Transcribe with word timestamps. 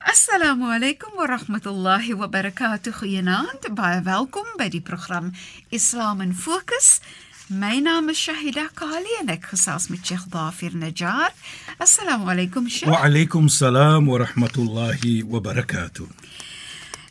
Assalamu 0.00 0.64
alaykum 0.72 1.12
wa 1.14 1.26
rahmatullahi 1.26 2.14
wa 2.14 2.26
barakatuh. 2.26 2.92
Goeienaand, 3.00 3.66
baie 3.76 4.00
welkom 4.00 4.46
by 4.56 4.70
die 4.72 4.80
program 4.80 5.32
Islam 5.70 6.22
in 6.24 6.32
Fokus. 6.32 7.00
My 7.50 7.76
naam 7.84 8.08
is 8.08 8.16
Shahida 8.16 8.70
Kali 8.74 9.12
en 9.20 9.28
ek 9.28 9.50
gesels 9.52 9.90
met 9.92 10.00
Sheikh 10.00 10.24
Dafir 10.32 10.72
Najjar. 10.72 11.36
Assalamu 11.76 12.32
alaykum 12.32 12.64
Sheikh. 12.72 12.88
Wa 12.88 13.04
alaykum 13.04 13.50
salaam 13.52 14.08
wa 14.08 14.24
rahmatullahi 14.24 15.20
wa 15.22 15.36
barakatuh. 15.38 16.08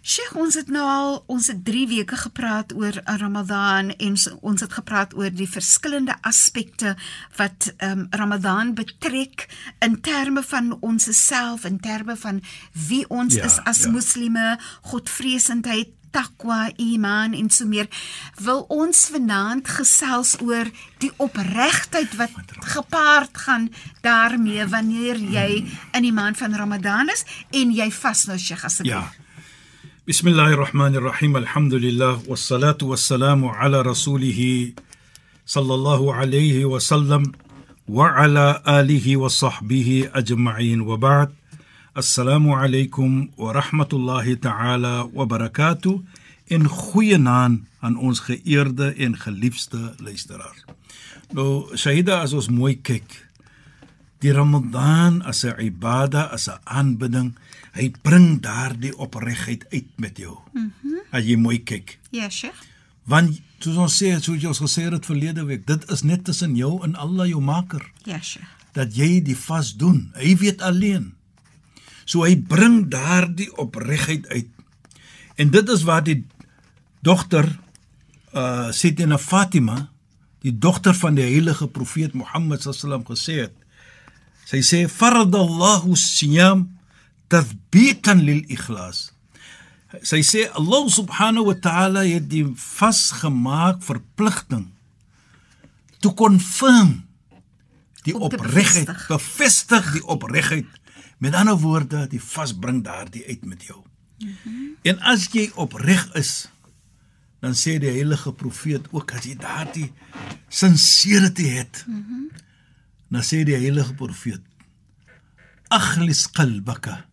Sheikh, 0.02 0.36
ons 0.40 0.56
het 0.56 0.70
nou 0.72 0.86
al 0.88 1.18
ons 1.28 1.48
het 1.52 1.60
3 1.68 1.88
weke 1.92 2.16
gepraat 2.16 2.72
oor 2.74 2.96
Ramadan 3.04 3.92
en 3.92 4.16
ons 4.40 4.62
het 4.64 4.74
gepraat 4.74 5.14
oor 5.18 5.32
die 5.36 5.50
verskillende 5.50 6.16
aspekte 6.22 6.96
wat 7.36 7.74
um, 7.84 8.08
Ramadan 8.10 8.74
betrek 8.78 9.48
in 9.84 10.00
terme 10.02 10.44
van 10.44 10.78
ons 10.80 11.10
self, 11.20 11.66
in 11.68 11.80
terme 11.84 12.16
van 12.16 12.42
wie 12.88 13.04
ons 13.10 13.36
ja, 13.36 13.46
is 13.46 13.60
as 13.68 13.84
ja. 13.84 13.92
moslime, 13.92 14.56
godvreesendheid, 14.88 15.92
takwa, 16.16 16.70
iman 16.80 17.36
en 17.38 17.50
so 17.54 17.68
meer. 17.70 17.90
Wil 18.42 18.64
ons 18.72 19.06
vanaand 19.14 19.68
gesels 19.68 20.38
oor 20.42 20.70
die 21.04 21.12
opregtheid 21.22 22.16
wat 22.18 22.56
gepaard 22.74 23.38
gaan 23.46 23.70
daarmee 24.02 24.66
wanneer 24.72 25.20
jy 25.20 25.50
in 25.94 26.06
die 26.08 26.16
maand 26.16 26.40
van 26.40 26.56
Ramadan 26.56 27.12
is 27.12 27.26
en 27.52 27.76
jy 27.76 27.92
vas 28.02 28.30
nou 28.32 28.40
Sheikh 28.40 28.64
asseblief. 28.66 29.18
Ja. 29.20 29.29
Bismillahirrahmanirrahim. 30.10 31.36
Elhamdülillah 31.36 32.30
ve 32.30 32.36
salatu 32.36 32.92
ve 32.92 32.98
selamu 32.98 33.52
ala 33.52 33.86
Resulihi 33.86 34.74
sallallahu 35.46 36.14
aleyhi 36.14 36.74
ve 36.74 36.80
sellem 36.80 37.24
ve 37.90 38.04
ala 38.04 38.62
alihi 38.66 39.24
ve 39.24 39.30
sahbihi 39.30 40.10
ecma'in 40.16 40.90
ve 40.90 41.02
ba'd. 41.02 41.32
Assalamu 41.96 42.58
aleykum 42.58 43.22
ve 43.22 43.54
rahmatullahi 43.54 44.40
ta'ala 44.42 45.08
ve 45.08 45.30
berekatuh. 45.30 46.02
En 46.50 46.64
goeie 46.64 47.24
naam 47.24 47.62
aan 47.82 47.96
ons 47.96 48.20
geëerde 48.20 48.96
en 48.98 49.14
geliefde 49.26 49.78
luisteraar. 50.02 50.58
Nou 51.34 51.78
Shahida 51.78 52.22
as 52.22 52.34
ons 52.34 52.50
mooi 52.50 52.82
kyk, 52.82 53.06
die 54.22 54.34
Ramadan 54.34 55.22
as 55.22 55.46
'n 55.46 55.54
ibada, 55.62 56.34
as 56.34 56.50
'n 56.50 56.58
aanbidding 56.66 57.34
hy 57.78 57.92
bring 58.02 58.40
daardie 58.42 58.96
opregtheid 58.98 59.66
uit 59.74 59.90
met 59.98 60.18
jou. 60.18 60.38
Mhm. 60.54 60.70
Mm 60.84 60.98
as 61.10 61.26
jy 61.26 61.40
mooi 61.42 61.58
kyk. 61.66 61.98
Ja, 62.14 62.30
Sheikh. 62.30 62.58
Want 63.10 63.40
soos 63.64 63.78
ons 63.82 63.96
sê, 63.98 64.12
soos 64.22 64.44
ons 64.46 64.62
gesê 64.62 64.86
het 64.86 65.08
verlede 65.08 65.46
week, 65.48 65.66
dit 65.68 65.86
is 65.90 66.04
net 66.06 66.24
tussen 66.28 66.56
jou 66.58 66.84
en 66.86 66.96
Allah 66.96 67.26
jou 67.32 67.42
maker. 67.42 67.82
Ja, 68.06 68.20
Sheikh. 68.22 68.50
Dat 68.78 68.94
jy 68.96 69.24
die 69.26 69.38
vas 69.38 69.74
doen. 69.78 70.12
Hy 70.14 70.36
weet 70.38 70.62
alleen. 70.62 71.14
So 72.06 72.26
hy 72.26 72.36
bring 72.38 72.88
daardie 72.94 73.50
opregtheid 73.58 74.28
uit. 74.30 74.50
En 75.42 75.50
dit 75.50 75.70
is 75.70 75.86
waar 75.88 76.04
die 76.06 76.24
dogter 77.02 77.50
uh 78.38 78.70
Sidina 78.76 79.18
Fatima, 79.18 79.90
die 80.46 80.54
dogter 80.54 80.94
van 80.94 81.18
die 81.18 81.26
heilige 81.26 81.68
profeet 81.68 82.14
Mohammed 82.14 82.62
sallam 82.62 83.06
gesê 83.08 83.42
het. 83.48 83.56
Sy 84.46 84.62
sê 84.66 84.84
faradallahu 84.90 85.96
siyam 85.98 86.68
tathbitan 87.30 88.24
lil 88.26 88.44
ikhlas. 88.50 89.10
Sy 90.06 90.22
sê 90.26 90.46
Allah 90.54 90.86
subhanahu 90.94 91.50
wa 91.50 91.58
ta'ala 91.58 92.04
het 92.06 92.28
die 92.30 92.46
vasgemaak 92.54 93.82
verpligting 93.86 94.68
to 96.00 96.14
confirm 96.14 97.10
die 98.06 98.14
opregtheid, 98.16 98.92
bevestig 99.10 99.90
die 99.98 100.06
opregtheid. 100.06 100.70
Met 101.20 101.36
ander 101.36 101.58
woorde, 101.60 102.06
die 102.08 102.22
vas 102.22 102.54
bring 102.56 102.84
daardie 102.86 103.26
uit 103.28 103.44
met 103.46 103.66
jou. 103.66 103.82
Mm 104.20 104.36
-hmm. 104.44 104.70
En 104.82 105.00
as 105.00 105.28
jy 105.32 105.50
opreg 105.56 106.14
is, 106.14 106.50
dan 107.40 107.56
sê 107.56 107.80
die 107.80 107.92
heilige 107.92 108.34
profeet 108.34 108.88
ook 108.92 109.12
as 109.12 109.26
jy 109.26 109.36
daardie 109.36 109.92
sincerity 110.48 111.48
het. 111.48 111.84
Mm 111.88 112.06
-hmm. 112.08 112.30
Dan 113.10 113.22
sê 113.22 113.44
die 113.44 113.56
heilige 113.56 113.94
profeet: 113.94 114.42
"Akhlis 115.68 116.32
qalbaka" 116.32 117.09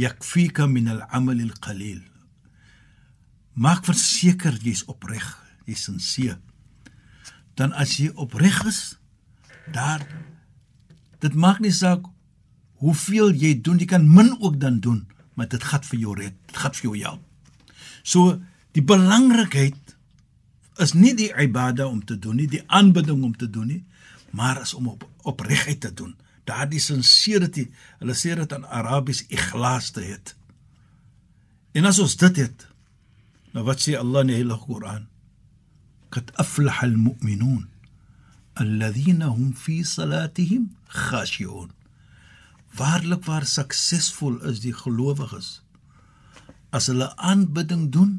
yakfika 0.00 0.66
min 0.66 0.88
al-amal 0.88 1.40
al-qalil. 1.44 2.00
Maak 3.60 3.84
verseker 3.88 4.56
jy's 4.62 4.84
opreg, 4.88 5.26
jy's 5.68 5.84
sinseer. 5.88 6.38
Dan 7.58 7.74
as 7.76 7.98
jy 8.00 8.08
opreg 8.14 8.62
is, 8.70 8.80
daar 9.74 10.04
dit 11.20 11.34
maak 11.36 11.60
nie 11.60 11.74
saak 11.74 12.06
hoeveel 12.80 13.34
jy 13.36 13.58
doen, 13.60 13.80
jy 13.80 13.88
kan 13.90 14.06
min 14.08 14.32
ook 14.38 14.56
dan 14.60 14.78
doen, 14.80 15.04
maar 15.36 15.50
dit 15.52 15.62
gaan 15.62 15.84
vir 15.84 15.98
jou 16.00 16.14
red, 16.16 16.36
dit 16.48 16.56
gaan 16.62 16.76
vir 16.78 16.86
jou 16.88 16.94
help. 17.02 17.26
So 18.02 18.38
die 18.72 18.84
belangrikheid 18.86 19.96
is 20.80 20.94
nie 20.96 21.12
die 21.18 21.28
ibada 21.42 21.90
om 21.90 22.00
te 22.06 22.16
doen 22.16 22.40
nie, 22.40 22.48
die 22.48 22.64
aanbidding 22.72 23.20
om 23.26 23.36
te 23.36 23.50
doen 23.50 23.68
nie, 23.68 23.82
maar 24.32 24.62
is 24.62 24.72
om 24.78 24.88
op 24.94 25.04
opregheid 25.28 25.82
te 25.84 25.92
doen 25.92 26.14
daardie 26.50 26.82
sincerity, 26.82 27.68
hulle 28.02 28.16
sê 28.18 28.34
dit 28.38 28.56
in 28.56 28.66
Arabies 28.80 29.24
ikhlas 29.30 29.92
te 29.96 30.04
het. 30.04 30.34
En 31.78 31.86
as 31.86 32.02
ons 32.02 32.16
dit 32.24 32.42
het, 32.42 32.66
nou 33.54 33.64
wat 33.66 33.82
sê 33.82 33.96
Allah 33.98 34.26
in 34.26 34.32
die 34.32 34.38
Heilige 34.40 34.66
Koran? 34.66 35.08
Qad 36.10 36.32
aflaha 36.42 36.88
almu'minun 36.90 37.68
alladhina 38.60 39.30
hum 39.32 39.54
fi 39.54 39.80
salatihim 39.86 40.70
khashi'un. 40.90 41.70
Waarlik 42.76 43.24
waar 43.24 43.46
suksesvol 43.46 44.40
is 44.50 44.60
die 44.64 44.74
gelowiges 44.74 45.60
as 46.70 46.86
hulle 46.90 47.08
aanbidding 47.16 47.88
doen, 47.90 48.18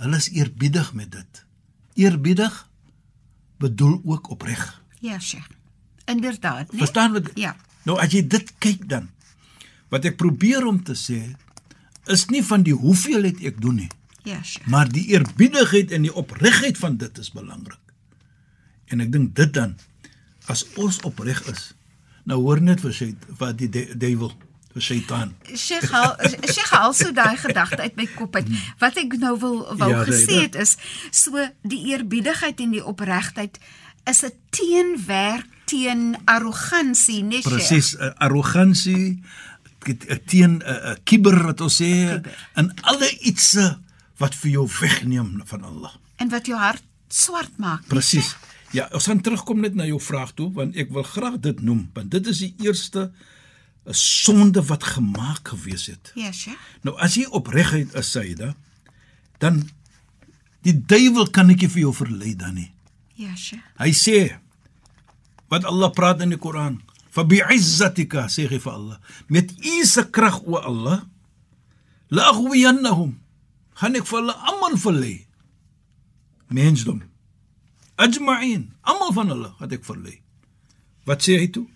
hulle 0.00 0.16
is 0.16 0.30
eerbiedig 0.32 0.92
met 0.96 1.12
dit. 1.12 1.44
Eerbiedig 2.00 2.68
bedoel 3.60 4.00
ook 4.04 4.30
opreg. 4.30 4.62
Ja, 5.00 5.18
Sheikh. 5.18 5.59
Inderdaad, 6.10 6.72
nee. 6.72 6.82
Verstaan 6.82 7.12
wat? 7.16 7.30
Ja. 7.34 7.54
Nou 7.88 7.96
as 8.02 8.12
jy 8.14 8.24
dit 8.26 8.52
kyk 8.62 8.88
dan 8.90 9.08
wat 9.90 10.06
ek 10.06 10.18
probeer 10.20 10.66
om 10.66 10.78
te 10.86 10.94
sê 10.98 11.20
is 12.10 12.26
nie 12.30 12.42
van 12.46 12.62
die 12.66 12.74
hoeveelheid 12.76 13.42
ek 13.46 13.58
doen 13.62 13.82
nie. 13.84 13.90
Ja, 14.28 14.42
sure. 14.42 14.64
Maar 14.70 14.90
die 14.92 15.06
eerbiedigheid 15.14 15.90
en 15.96 16.04
die 16.06 16.14
opregtheid 16.14 16.78
van 16.78 16.96
dit 17.00 17.18
is 17.18 17.32
belangrik. 17.34 17.80
En 18.92 19.00
ek 19.00 19.12
dink 19.12 19.34
dit 19.38 19.52
dan 19.54 19.76
as 20.50 20.64
ons 20.80 21.00
opreg 21.06 21.40
is. 21.50 21.70
Nou 22.28 22.40
hoor 22.44 22.60
net 22.62 22.82
vir 22.84 22.94
sy 22.94 23.10
wat 23.40 23.58
die 23.60 23.70
duiwel 23.70 24.32
vir 24.74 24.84
Satan. 24.84 25.34
Sheikh, 25.54 25.90
Sheikh 26.54 26.72
also 26.78 27.10
daai 27.14 27.36
gedagte 27.40 27.82
uit 27.82 27.96
my 27.98 28.06
kop 28.14 28.36
uit. 28.38 28.50
Wat 28.82 28.98
ek 29.00 29.16
nou 29.22 29.34
wil 29.42 29.62
wou 29.80 29.90
ja, 29.90 30.02
gesê 30.06 30.44
het 30.44 30.58
is 30.58 30.76
so 31.10 31.38
die 31.66 31.82
eerbiedigheid 31.90 32.60
en 32.62 32.76
die 32.76 32.84
opregtheid 32.84 33.58
is 34.10 34.22
'n 34.24 34.34
teenwerk 34.50 35.48
teen 35.70 36.16
arrogansie, 36.28 37.22
nee 37.22 37.40
Sheikh. 37.40 37.54
Presies, 37.54 37.94
uh, 37.94 38.10
arrogansie 38.26 39.20
teen 40.26 40.58
'n 40.58 40.62
uh, 40.62 40.76
uh, 40.90 40.96
kiber 41.04 41.38
wat 41.46 41.60
ons 41.64 41.80
sê 41.80 42.20
in 42.60 42.68
alle 42.82 43.08
ietsie 43.24 43.70
wat 44.20 44.34
vir 44.42 44.50
jou 44.58 44.66
wegneem 44.80 45.40
van 45.48 45.64
Allah. 45.64 45.94
En 46.20 46.28
wat 46.28 46.46
jou 46.46 46.58
hart 46.58 46.84
swart 47.08 47.56
maak. 47.58 47.86
Presies. 47.88 48.34
Ja, 48.76 48.88
ons 48.94 49.08
gaan 49.08 49.20
terugkom 49.20 49.60
net 49.60 49.74
na 49.74 49.86
jou 49.88 49.98
vraag 50.00 50.34
toe 50.38 50.50
want 50.54 50.76
ek 50.78 50.92
wil 50.94 51.06
graag 51.06 51.40
dit 51.42 51.62
noem 51.62 51.88
want 51.94 52.10
dit 52.10 52.26
is 52.26 52.42
die 52.44 52.54
eerste 52.66 53.10
'n 53.86 53.94
sonde 53.94 54.62
wat 54.62 54.84
gemaak 54.84 55.48
gewees 55.48 55.86
het. 55.86 56.12
Ja, 56.14 56.32
Sheikh. 56.32 56.60
Nou 56.82 56.96
as 56.98 57.14
jy 57.14 57.24
opregheid 57.30 57.94
is, 57.94 58.10
Saida, 58.10 58.54
dan 59.38 59.70
die 60.62 60.76
duiwel 60.86 61.30
kan 61.30 61.50
ek 61.50 61.64
vir 61.70 61.80
jou 61.88 61.94
verlei 61.94 62.36
dan 62.36 62.54
nie. 62.54 62.70
Ja, 63.14 63.34
Sheikh. 63.34 63.64
Hy 63.78 63.92
sê 63.92 64.38
wat 65.50 65.66
Allah 65.66 65.90
praat 65.90 66.22
in 66.22 66.30
die 66.30 66.38
Koran, 66.38 66.80
"Fa 67.10 67.24
bi'izzatika," 67.24 68.30
sê 68.30 68.48
hy 68.48 68.58
vir 68.58 68.72
Allah, 68.72 68.98
"met 69.28 69.50
u 69.50 69.84
se 69.84 70.02
krag 70.10 70.42
o 70.46 70.56
Allah, 70.56 71.02
la 72.10 72.30
aghwiyannahum." 72.32 73.18
Gaan 73.80 73.96
ek 73.96 74.06
vir 74.06 74.18
hulle 74.20 74.34
almal 74.50 74.76
verlei. 74.76 75.26
Mensdom. 76.48 77.02
Ajma'in, 77.96 78.74
almal 78.84 79.12
van 79.12 79.28
hulle 79.32 79.54
het 79.60 79.72
ek 79.72 79.84
verlei. 79.84 80.20
Wat 81.08 81.24
sê 81.24 81.38
hy 81.40 81.48
toe? 81.48 81.66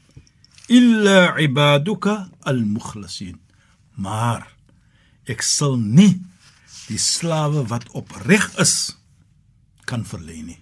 Illa 0.69 1.33
ibaduka 1.41 2.29
al-mukhlasin. 2.45 3.39
Maar 3.97 4.45
ek 5.25 5.43
sal 5.43 5.79
nie 5.79 6.21
die 6.89 7.01
slawe 7.01 7.65
wat 7.71 7.89
opreg 7.97 8.51
is 8.61 8.97
kan 9.89 10.05
verlei 10.05 10.43
nie. 10.43 10.61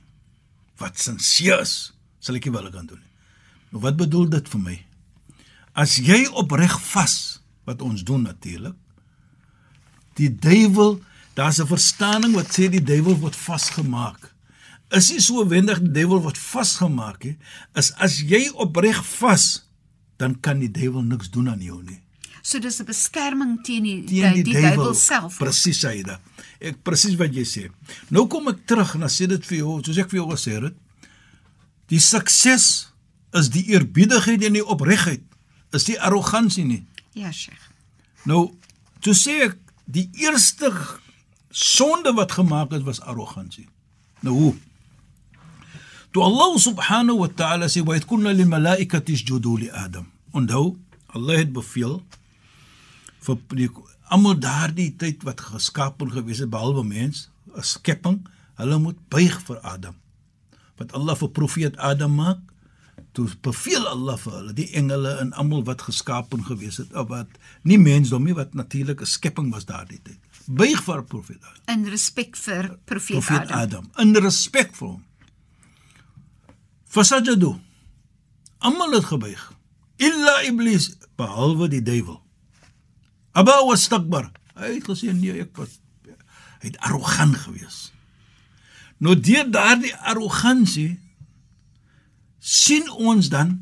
Wat 0.79 0.99
sinseer 0.99 1.63
is 1.63 1.93
sal 2.23 2.39
ek 2.39 2.47
nie 2.47 2.55
wil 2.55 2.71
kan 2.71 2.87
doen 2.87 3.01
nie. 3.03 3.11
Nou 3.73 3.83
wat 3.83 3.99
bedoel 3.99 4.29
dit 4.33 4.49
vir 4.53 4.63
my? 4.63 4.77
As 5.75 5.97
jy 5.97 6.27
opreg 6.39 6.75
vas 6.93 7.17
wat 7.69 7.83
ons 7.83 8.05
doen 8.05 8.27
natuurlik. 8.27 8.77
Die 10.19 10.29
duiwel, 10.29 11.01
daar's 11.35 11.61
'n 11.61 11.67
verstaaning 11.67 12.35
wat 12.35 12.53
sê 12.53 12.69
die 12.69 12.85
duiwel 12.85 13.17
word 13.17 13.37
vasgemaak. 13.37 14.31
Is 14.91 15.11
nie 15.11 15.21
so 15.21 15.47
wendig 15.49 15.81
die 15.81 15.93
duiwel 15.93 16.21
word 16.21 16.39
vasgemaak 16.39 17.25
nie, 17.25 17.37
is 17.75 17.93
as 17.97 18.21
jy 18.21 18.51
opreg 18.55 19.05
vas, 19.05 19.65
dan 20.19 20.41
kan 20.41 20.59
die 20.59 20.71
duiwel 20.71 21.03
niks 21.03 21.31
doen 21.31 21.49
aan 21.49 21.63
jou 21.63 21.83
nie. 21.83 22.03
So 22.43 22.59
dis 22.59 22.81
'n 22.81 22.85
beskerming 22.85 23.63
teen 23.65 23.83
die 23.83 24.05
teen 24.05 24.35
die, 24.35 24.43
die, 24.43 24.53
die 24.53 24.61
duiwel 24.63 24.95
self. 24.95 25.39
Presies, 25.39 25.81
Saida. 25.81 26.21
Ek 26.61 26.83
presies 26.83 27.17
wat 27.17 27.33
jy 27.35 27.45
sê. 27.45 27.71
Nou 28.11 28.27
kom 28.27 28.49
ek 28.49 28.67
terug 28.67 28.95
en 28.95 29.01
dan 29.01 29.09
sê 29.09 29.27
dit 29.27 29.47
vir 29.47 29.59
jou, 29.59 29.81
soos 29.83 29.99
ek 29.99 30.11
vir 30.11 30.19
jou 30.19 30.31
gesê 30.31 30.63
het, 30.63 30.75
die 31.87 32.01
sukses 32.01 32.93
is 33.33 33.51
die 33.51 33.65
eerbiedigheid 33.73 34.45
en 34.45 34.59
die 34.59 34.65
opregtheid, 34.65 35.25
is 35.73 35.85
die 35.89 36.01
arrogansie 36.01 36.65
nie. 36.65 36.83
Ja, 37.17 37.33
Sheikh. 37.33 37.71
Nou, 38.29 38.53
toe 39.01 39.15
sê 39.17 39.39
ek 39.49 39.57
die 39.85 40.09
eerste 40.23 40.71
sonde 41.51 42.13
wat 42.17 42.33
gemaak 42.39 42.73
is 42.77 42.85
was 42.87 43.01
arrogansie. 43.01 43.69
Nou 44.21 44.35
hoe? 44.37 44.55
Toe 46.13 46.23
Allah 46.25 46.59
subhanahu 46.61 47.25
wa 47.25 47.29
ta'ala 47.29 47.69
sê 47.73 47.83
wa 47.85 47.99
kunna 47.99 48.33
lil 48.33 48.49
malaikati 48.49 49.17
isjudu 49.17 49.57
li 49.65 49.71
Adam. 49.71 50.07
Onthou, 50.33 50.77
Allah 51.17 51.41
het 51.41 51.53
beveel 51.53 52.03
vir 53.23 53.39
die 53.57 53.69
almal 54.13 54.37
daardie 54.41 54.91
tyd 54.99 55.25
wat 55.25 55.41
geskaap 55.41 56.03
gewees 56.13 56.43
het 56.45 56.51
behalwe 56.53 56.85
mens, 56.85 57.31
'n 57.57 57.63
skepping, 57.63 58.21
hulle 58.61 58.79
moet 58.79 58.99
buig 59.09 59.41
vir 59.47 59.59
Adam. 59.61 59.97
Wat 60.81 60.93
Allah 60.93 61.17
vir 61.17 61.29
profeet 61.29 61.77
Adam 61.77 62.15
maak, 62.15 62.41
toe 63.13 63.29
beveel 63.45 63.87
Allah 63.89 64.17
vir 64.21 64.33
hulle, 64.33 64.53
die 64.57 64.69
engele 64.79 65.17
en 65.21 65.33
almal 65.33 65.65
wat 65.69 65.85
geskaap 65.89 66.33
gewees 66.49 66.79
het, 66.81 66.93
wat 67.09 67.29
nie 67.63 67.79
mensdom 67.79 68.25
nie, 68.25 68.35
wat 68.35 68.55
natuurlik 68.55 69.01
'n 69.01 69.07
skepping 69.07 69.53
was 69.53 69.65
daardie 69.65 70.01
tyd. 70.03 70.19
Buig 70.47 70.83
vir 70.83 71.05
profeet 71.05 71.43
Adam. 71.43 71.63
In 71.77 71.91
respek 71.91 72.37
vir 72.37 72.79
profeet, 72.85 73.19
Profeet 73.19 73.51
Adam. 73.51 73.61
Adam, 73.61 73.91
in 73.99 74.17
respek 74.17 74.75
vir 74.75 74.89
hom. 74.89 75.05
Fasajadu. 76.85 77.61
Almal 78.59 78.93
het 78.93 79.05
gebuig. 79.05 79.53
Illa 79.97 80.43
iblis 80.43 80.97
behalwe 81.17 81.69
die 81.69 81.83
duiwel. 81.83 82.21
Aba 83.33 83.65
wastakbar. 83.65 84.31
Hy 84.55 84.75
het 84.75 84.85
gesê 84.85 85.13
nee, 85.17 85.41
ek 85.41 85.57
was 85.57 85.79
hy 86.63 86.69
het 86.71 86.79
arrogant 86.79 87.37
gewees. 87.37 87.93
Nou 89.03 89.17
deur 89.19 89.49
daardie 89.51 89.95
arrogansie 90.07 91.01
sien 92.39 92.87
ons 92.91 93.29
dan 93.33 93.59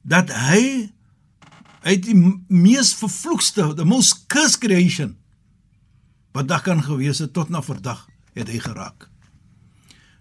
dat 0.00 0.32
hy 0.32 0.88
uit 1.84 2.02
die 2.04 2.16
mees 2.48 2.92
vervloekste, 2.96 3.74
the 3.76 3.84
most 3.84 4.26
cursed 4.32 4.60
creation 4.64 5.16
wat 6.32 6.48
daar 6.48 6.62
kan 6.64 6.82
gewees 6.84 7.18
het 7.18 7.32
tot 7.36 7.48
na 7.52 7.60
vandag 7.64 8.06
het 8.38 8.48
hy 8.48 8.60
geraak. 8.62 9.08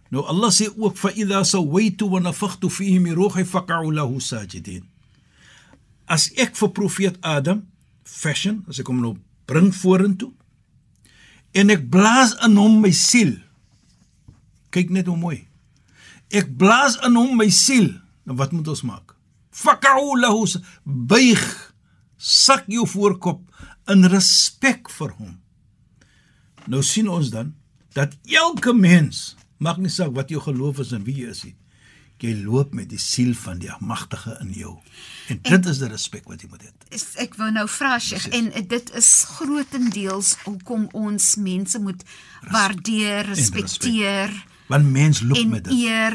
Nou 0.09 0.25
Allah 0.25 0.51
sê 0.51 0.67
ook 0.73 0.97
fa 0.97 1.11
idha 1.13 1.43
sawaitu 1.45 2.07
wa 2.09 2.19
nafakhtu 2.23 2.71
fihi 2.73 2.97
min 2.99 3.15
ruhi 3.15 3.45
faq'u 3.45 3.91
lahu 3.93 4.19
sajidin. 4.19 4.87
As 6.09 6.31
ek 6.33 6.57
vir 6.57 6.71
profeet 6.73 7.19
Adam 7.21 7.61
fashion, 8.03 8.63
as 8.67 8.81
ek 8.81 8.89
hom 8.89 9.03
nou 9.03 9.13
bring 9.47 9.69
vorentoe 9.75 10.33
en 11.53 11.69
ek 11.73 11.85
blaas 11.93 12.33
in 12.45 12.57
hom 12.57 12.81
my 12.81 12.91
siel. 12.93 13.37
Kyk 14.71 14.89
net 14.93 15.07
hoe 15.09 15.17
mooi. 15.17 15.47
Ek 16.29 16.51
blaas 16.57 16.97
in 17.05 17.15
hom 17.17 17.37
my 17.39 17.49
siel. 17.49 17.89
Nou 18.27 18.35
wat 18.37 18.51
moet 18.53 18.67
ons 18.69 18.83
maak? 18.85 19.15
Faq'u 19.51 20.19
lahu 20.21 20.45
sa- 20.47 20.61
buig 20.85 21.41
sak 22.17 22.65
jou 22.67 22.85
voorkop 22.87 23.41
in 23.89 24.05
respek 24.05 24.89
vir 24.89 25.09
hom. 25.17 25.39
Nou 26.67 26.83
sien 26.83 27.07
ons 27.09 27.29
dan 27.33 27.55
dat 27.97 28.13
elke 28.29 28.73
mens, 28.73 29.35
maak 29.57 29.77
nie 29.81 29.89
saak 29.89 30.13
wat 30.13 30.29
jou 30.29 30.41
geloof 30.41 30.79
is 30.79 30.91
en 30.93 31.03
wie 31.03 31.15
jy 31.23 31.29
is 31.33 31.43
nie, 31.47 31.55
jy 32.19 32.33
loop 32.43 32.73
met 32.75 32.89
die 32.91 32.99
siel 32.99 33.33
van 33.33 33.59
die 33.59 33.71
Magtige 33.79 34.35
in 34.43 34.51
jou. 34.53 34.75
En 35.29 35.39
dit 35.41 35.65
is 35.71 35.79
die 35.79 35.87
respek 35.89 36.27
wat 36.29 36.41
jy 36.43 36.49
moet 36.51 36.61
hê. 36.67 36.71
Ek 37.23 37.35
wou 37.39 37.49
nou 37.51 37.65
vra 37.67 37.97
Sheikh 37.99 38.27
en 38.35 38.51
dit 38.67 38.91
is 38.99 39.09
grootendeels 39.37 40.35
hoekom 40.45 40.89
ons 40.93 41.35
mense 41.41 41.79
moet 41.79 42.03
waardeer, 42.51 43.25
respekteer 43.33 44.33
Want 44.69 44.85
mens 44.91 45.21
loop 45.21 45.37
en 45.37 45.49
met 45.49 45.63
dit. 45.63 45.73
eer 45.73 46.13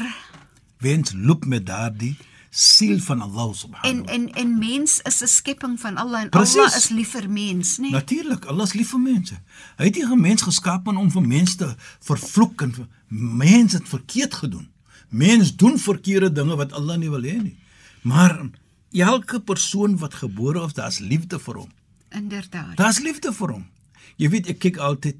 Mens 0.79 1.11
loop 1.15 1.45
met 1.45 1.65
daardie 1.65 2.15
siel 2.49 2.99
van 2.99 3.21
Allah 3.21 3.53
subhanahu. 3.53 3.89
en 3.89 4.05
en 4.05 4.33
en 4.33 4.57
mens 4.57 5.01
is 5.03 5.21
'n 5.23 5.27
skepping 5.27 5.79
van 5.79 5.97
Allah 5.97 6.21
en 6.21 6.29
Precies. 6.29 6.55
Allah 6.55 6.75
is 6.75 6.89
lief 6.89 7.09
vir 7.09 7.29
mens, 7.29 7.77
né? 7.77 7.81
Nee? 7.81 7.91
Natuurlik, 7.91 8.45
Allah 8.45 8.65
is 8.65 8.73
lief 8.73 8.89
vir 8.89 8.99
mense. 8.99 9.33
Hy 9.77 9.85
het 9.85 9.95
nie 9.95 10.15
mens 10.15 10.41
geskaap 10.41 10.87
om 10.87 11.11
vir 11.11 11.21
mense 11.21 11.55
te 11.55 11.75
vervloek 11.99 12.61
en 12.61 12.73
vir- 12.73 12.87
mens 13.07 13.73
het 13.73 13.89
verkeerd 13.89 14.33
gedoen. 14.33 14.67
Mens 15.09 15.55
doen 15.55 15.79
verkeerde 15.79 16.31
dinge 16.31 16.55
wat 16.55 16.71
Allah 16.73 16.97
nie 16.97 17.09
wil 17.09 17.21
hê 17.21 17.41
nie. 17.41 17.57
Maar 18.01 18.49
elke 18.91 19.39
persoon 19.39 19.97
wat 19.97 20.13
gebore 20.13 20.65
is, 20.65 20.73
daar's 20.73 20.99
liefde 20.99 21.39
vir 21.39 21.55
hom. 21.55 21.71
Inderdaad. 22.09 22.75
Daar's 22.77 22.99
liefde 22.99 23.33
vir 23.33 23.51
hom. 23.51 23.67
Jy 24.15 24.29
weet, 24.29 24.47
ek 24.47 24.59
kyk 24.59 24.77
altyd 24.77 25.15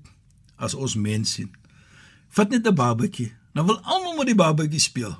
as 0.55 0.73
ons 0.73 0.95
mens 0.95 1.31
sien. 1.31 1.51
Vat 2.35 2.49
net 2.51 2.67
'n 2.67 2.75
babatjie. 2.75 3.31
Nou 3.53 3.65
wil 3.65 3.79
almal 3.81 4.15
met 4.17 4.25
die 4.25 4.35
babatjie 4.35 4.79
speel. 4.79 5.15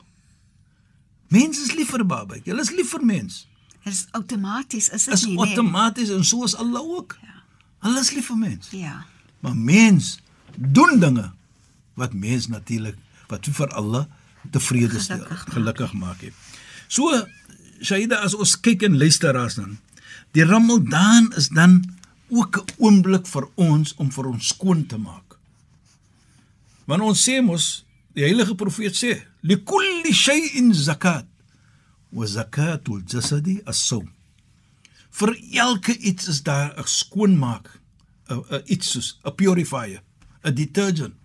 Mense 1.32 1.62
is 1.62 1.74
lief 1.74 1.90
vir 1.90 2.06
babatjie. 2.06 2.52
Hulle 2.52 2.62
is 2.62 2.72
lief 2.76 2.90
vir 2.92 3.06
mens. 3.06 3.48
Dit 3.84 3.94
is 3.94 4.06
outomaties, 4.12 4.90
is 4.90 5.06
dit 5.06 5.14
Is 5.14 5.26
nie? 5.26 5.36
nee? 5.36 5.46
outomaties 5.48 6.10
en 6.10 6.24
so 6.26 6.44
is 6.44 6.56
Allah 6.56 6.82
ook. 6.82 7.18
Ja. 7.22 7.36
Hulle 7.86 8.00
is 8.00 8.12
lief 8.12 8.26
vir 8.32 8.38
mens. 8.38 8.68
Ja. 8.72 9.06
Maar 9.40 9.56
mens 9.56 10.20
doen 10.58 11.00
dinge 11.00 11.32
wat 11.94 12.14
mens 12.14 12.48
natuurlik 12.48 12.98
wat 13.28 13.46
vir 13.46 13.70
Allah 13.74 14.06
tevrede 14.52 15.00
stel, 15.00 15.18
Gelukkig 15.18 15.54
gelukkig 15.54 15.94
maak 15.94 16.22
het. 16.22 16.34
So 16.88 17.26
Shaida 17.82 18.22
as 18.26 18.34
ons 18.36 18.60
kyk 18.60 18.84
en 18.88 18.98
luister 18.98 19.38
as 19.38 19.56
dan 19.56 19.78
die 20.32 20.44
Ramadan 20.44 21.32
is 21.38 21.50
dan 21.50 21.80
ook 22.30 22.58
'n 22.58 22.66
oomblik 22.78 23.28
vir 23.28 23.48
ons 23.56 23.94
om 23.96 24.12
vir 24.12 24.26
ons 24.26 24.48
skoon 24.48 24.86
te 24.86 24.98
maak. 24.98 25.25
Want 26.86 27.02
ons 27.02 27.22
sê 27.22 27.42
mos 27.42 27.86
die 28.16 28.24
heilige 28.24 28.56
profeet 28.58 28.96
sê 28.98 29.18
likulli 29.44 30.14
shay'in 30.14 30.74
zakat 30.74 31.28
wa 32.16 32.26
zakatul 32.26 33.04
jasadi 33.10 33.60
as-sawm. 33.66 34.08
Vir 35.16 35.32
elke 35.64 35.96
iets 35.98 36.28
is 36.28 36.44
daar 36.44 36.76
'n 36.78 36.88
skoonmaak 36.88 37.82
'n 38.30 38.64
iets 38.66 38.92
soos 38.92 39.20
'n 39.24 39.36
purifier, 39.36 40.02
'n 40.44 40.54
detergent. 40.54 41.16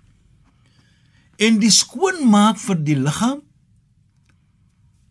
En 1.39 1.59
die 1.59 1.71
skoonmaak 1.71 2.59
vir 2.59 2.85
die 2.85 2.97
liggaam 2.97 3.41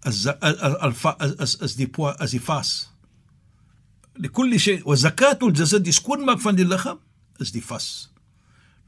is 0.06 0.28
al 0.28 0.94
is 1.40 1.56
is 1.56 1.76
die 1.76 1.88
po 1.88 2.08
as 2.08 2.32
die 2.32 2.42
vas. 2.42 2.90
Die 4.20 4.30
kulli 4.30 4.60
shay 4.60 4.82
wa 4.86 4.96
zakatul 4.96 5.54
jasad 5.54 5.84
die 5.84 5.96
skoonmaak 5.96 6.42
van 6.42 6.56
die 6.56 6.66
liggaam 6.66 7.00
is 7.40 7.52
die 7.52 7.64
vas. 7.64 8.10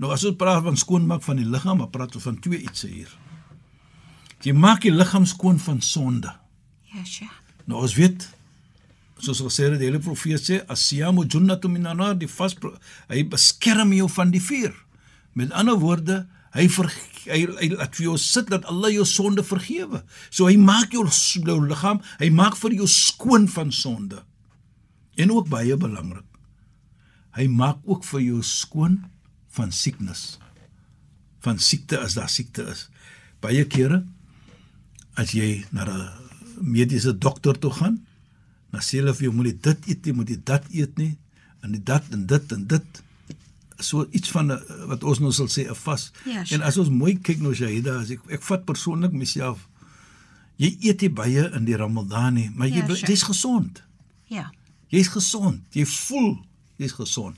Nou 0.01 0.09
as 0.09 0.25
ons 0.25 0.37
praat 0.37 0.63
van 0.65 0.77
skoonmaak 0.79 1.21
van 1.21 1.37
die 1.37 1.45
liggaam, 1.45 1.83
dan 1.83 1.91
praat 1.93 2.15
ons 2.17 2.25
van 2.25 2.39
twee 2.41 2.63
ietsie 2.65 2.89
hier. 2.89 3.11
Jy 4.41 4.55
maak 4.57 4.81
die 4.81 4.93
liggaam 4.93 5.27
skoon 5.29 5.59
van 5.61 5.81
sonde. 5.85 6.31
Ja, 6.89 7.03
Sheikh. 7.05 7.37
Nou 7.69 7.83
ons 7.85 7.93
weet 7.95 8.25
soos 9.21 9.43
gesê 9.45 9.67
het 9.67 9.77
die 9.77 9.85
hele 9.85 10.01
profeet 10.01 10.41
sê 10.41 10.55
asiyamu 10.73 11.27
junnatu 11.29 11.69
minan 11.69 11.99
nar 12.01 12.15
die 12.17 12.29
vas 12.31 12.55
hy 13.11 13.21
beskerm 13.29 13.93
jou 13.93 14.07
van 14.09 14.31
die 14.33 14.41
vuur. 14.41 14.73
Met 15.37 15.53
ander 15.53 15.77
woorde, 15.77 16.23
hy 16.57 16.65
ver, 16.73 16.89
hy, 17.29 17.43
hy 17.61 17.69
laat 17.75 17.93
vir 17.95 18.07
jou 18.07 18.17
sit 18.17 18.49
dat 18.49 18.65
Allah 18.65 18.89
jou 18.95 19.05
sonde 19.05 19.45
vergewe. 19.45 20.01
So 20.33 20.49
hy 20.49 20.57
maak 20.57 20.97
jou, 20.97 21.05
jou 21.05 21.59
liggaam, 21.61 22.01
hy 22.19 22.31
maak 22.33 22.57
vir 22.57 22.79
jou 22.81 22.89
skoon 22.89 23.45
van 23.47 23.69
sonde. 23.71 24.25
En 25.21 25.31
ook 25.37 25.53
baie 25.53 25.77
belangrik. 25.77 26.25
Hy 27.37 27.45
maak 27.47 27.85
ook 27.85 28.03
vir 28.09 28.25
jou 28.25 28.41
skoon 28.43 29.03
van 29.57 29.71
siekness. 29.71 30.37
Van 31.43 31.59
siekte 31.59 31.99
as 31.99 32.13
daar 32.13 32.29
siekte 32.29 32.63
is. 32.71 32.89
Baie 33.41 33.65
kere 33.65 34.03
as 35.19 35.31
jy 35.35 35.65
na 35.71 35.83
'n 35.85 36.09
mediese 36.61 37.17
dokter 37.17 37.57
toe 37.59 37.71
gaan, 37.71 38.05
dan 38.71 38.81
sê 38.81 38.99
hulle 38.99 39.13
vir 39.13 39.23
jou 39.23 39.33
moet 39.33 39.45
jy 39.45 39.57
dit 39.61 39.87
eet, 39.87 40.05
jy 40.05 40.13
moet 40.13 40.29
jy 40.29 40.39
dat 40.43 40.63
eet 40.71 40.97
nie 40.97 41.17
en 41.63 41.71
die 41.71 41.83
dat 41.83 42.03
en 42.11 42.25
dit 42.25 42.51
en 42.51 42.67
dit 42.67 43.01
so 43.79 44.07
iets 44.11 44.29
van 44.31 44.51
'n 44.51 44.59
wat 44.87 45.03
ons 45.03 45.19
nou 45.19 45.31
sal 45.31 45.47
sê 45.47 45.67
'n 45.69 45.75
vas. 45.75 46.11
Ja, 46.25 46.39
en 46.39 46.45
sure. 46.47 46.63
as 46.63 46.77
ons 46.77 46.89
mooi 46.89 47.17
kyk 47.19 47.39
nou 47.41 47.53
Shahida, 47.53 47.99
as 47.99 48.09
ek 48.09 48.19
ek 48.29 48.41
vat 48.41 48.65
persoonlik 48.65 49.11
myself 49.11 49.67
jy 50.57 50.77
eet 50.81 51.01
nie 51.01 51.09
baie 51.09 51.49
in 51.55 51.65
die 51.65 51.75
Ramadan 51.75 52.33
nie, 52.33 52.49
maar 52.55 52.67
jy 52.67 52.75
Ja, 52.75 52.95
sure. 52.95 53.07
jy's 53.07 53.23
gesond. 53.23 53.83
Ja. 54.27 54.51
Jy's 54.89 55.07
gesond. 55.07 55.61
Jy 55.73 55.85
voel 55.85 56.45
jy's 56.77 56.91
gesond. 56.91 57.35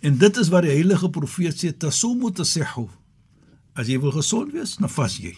En 0.00 0.16
dit 0.18 0.36
is 0.36 0.48
wat 0.48 0.64
die 0.64 0.72
heilige 0.72 1.10
profeet 1.12 1.56
sê, 1.60 1.72
tasumu 1.76 2.32
tasihhu. 2.32 2.86
As 3.76 3.88
jy 3.90 3.98
wil 4.00 4.14
gesond 4.16 4.52
wees, 4.52 4.76
dan 4.80 4.90
vas 4.90 5.16
jy. 5.20 5.34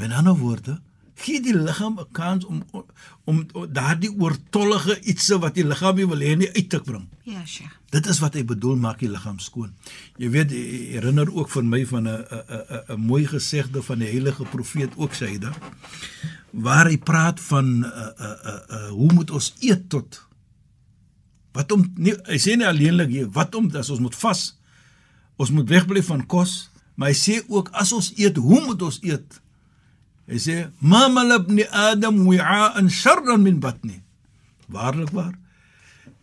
Met 0.00 0.14
ander 0.16 0.36
woorde, 0.38 0.78
gee 1.22 1.40
die 1.44 1.54
liggaam 1.54 2.00
'n 2.00 2.06
kans 2.12 2.44
om 2.44 2.62
om, 2.72 2.86
om 3.52 3.72
daardie 3.72 4.10
oortollige 4.18 5.00
ietsie 5.00 5.38
wat 5.38 5.54
die 5.54 5.64
liggaam 5.64 5.96
nie 5.96 6.06
wil 6.06 6.18
hê 6.18 6.36
nie 6.36 6.50
uit 6.54 6.68
te 6.68 6.80
bring. 6.80 7.06
Ja, 7.22 7.44
Sheikh. 7.46 7.78
Dit 7.90 8.06
is 8.06 8.18
wat 8.18 8.34
hy 8.34 8.44
bedoel 8.44 8.76
maak 8.76 8.98
die 8.98 9.10
liggaam 9.10 9.38
skoon. 9.38 9.72
Jy 10.16 10.30
weet, 10.30 10.50
hy 10.50 10.96
herinner 10.96 11.28
ook 11.34 11.50
vir 11.50 11.64
my 11.64 11.86
van 11.86 12.08
'n 12.08 12.24
'n 12.24 12.96
'n 12.96 13.00
mooi 13.00 13.26
gesegde 13.26 13.82
van 13.82 13.98
die 13.98 14.08
heilige 14.08 14.44
profeet 14.44 14.90
ook 14.96 15.14
Saida 15.14 15.52
waar 16.52 16.86
hy 16.86 16.98
praat 16.98 17.40
van 17.40 17.64
'n 17.64 17.84
'n 17.84 18.60
'n 18.68 18.88
hoe 18.90 19.12
moet 19.12 19.30
ons 19.30 19.54
eet 19.60 19.88
tot 19.88 20.26
Wat 21.52 21.72
om 21.74 21.84
nie 22.00 22.14
hy 22.28 22.38
sê 22.40 22.56
nie 22.56 22.68
alleenlik 22.68 23.10
hier 23.12 23.30
wat 23.34 23.54
om 23.58 23.68
as 23.76 23.90
ons 23.92 24.00
moet 24.00 24.16
vas. 24.22 24.42
Ons 25.40 25.52
moet 25.52 25.68
wegbly 25.68 26.02
van 26.06 26.24
kos, 26.28 26.70
maar 26.96 27.12
hy 27.12 27.16
sê 27.18 27.38
ook 27.48 27.70
as 27.76 27.92
ons 27.96 28.12
eet, 28.16 28.36
hoe 28.36 28.60
moet 28.66 28.82
ons 28.84 28.98
eet? 29.04 29.38
Hy 30.30 30.38
sê 30.40 30.56
ma 30.80 31.08
malabni 31.12 31.66
adam 31.68 32.22
wi'a'an 32.28 32.88
sharran 32.92 33.42
min 33.44 33.60
batni. 33.60 34.00
Waarlik 34.72 35.12
waar. 35.12 35.34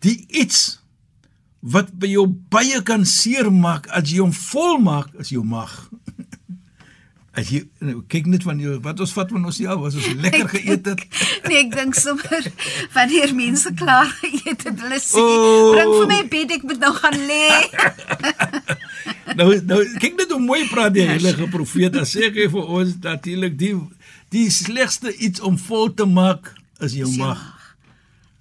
Die 0.02 0.24
iets 0.28 0.80
wat 1.60 1.92
by 2.00 2.08
jou 2.08 2.24
baie 2.52 2.80
kan 2.86 3.04
seermaak 3.04 3.90
as 3.92 4.08
jy 4.10 4.22
hom 4.22 4.32
vol 4.32 4.80
maak 4.82 5.12
is 5.20 5.32
jou 5.34 5.44
mag. 5.44 5.70
As 7.38 7.46
jy 7.54 7.60
nou, 7.78 8.00
kyk 8.10 8.26
net 8.26 8.42
van 8.42 8.58
jou 8.58 8.72
wat 8.82 8.98
ons 9.00 9.12
vat 9.14 9.28
van 9.30 9.44
ons 9.46 9.58
ja, 9.62 9.76
was 9.78 9.94
ons 9.94 10.08
lekker 10.18 10.48
geëet 10.56 10.88
het. 10.90 11.04
Nee, 11.46 11.60
ek 11.62 11.70
dink 11.76 11.94
sommer 11.94 12.48
wanneer 12.96 13.34
mense 13.38 13.70
klaar 13.78 14.10
geëet 14.18 14.64
het, 14.66 14.80
hulle 14.82 14.98
sê, 14.98 15.22
Oh. 15.22 15.70
"Bring 15.76 15.92
vir 15.94 16.08
my 16.10 16.20
bed, 16.32 16.56
ek 16.58 16.66
moet 16.66 16.80
nou 16.82 16.92
gaan 16.98 17.18
lê." 17.30 17.46
Nou 19.38 19.46
nou 19.62 19.78
kyk 20.02 20.16
net 20.18 20.32
hoe 20.34 20.40
mooi 20.42 20.64
praat 20.68 20.92
die 20.96 21.04
heilige 21.06 21.46
profeet. 21.52 21.92
Dan 21.94 22.06
sê 22.08 22.26
hy 22.34 22.48
vir 22.50 22.66
ons 22.66 22.96
natuurlik 23.04 23.54
die 23.60 23.76
die 24.34 24.48
slegste 24.50 25.12
iets 25.22 25.40
om 25.46 25.54
vol 25.58 25.88
te 25.94 26.04
maak 26.06 26.50
is 26.82 26.96
jou 26.98 27.08
mag. 27.18 27.38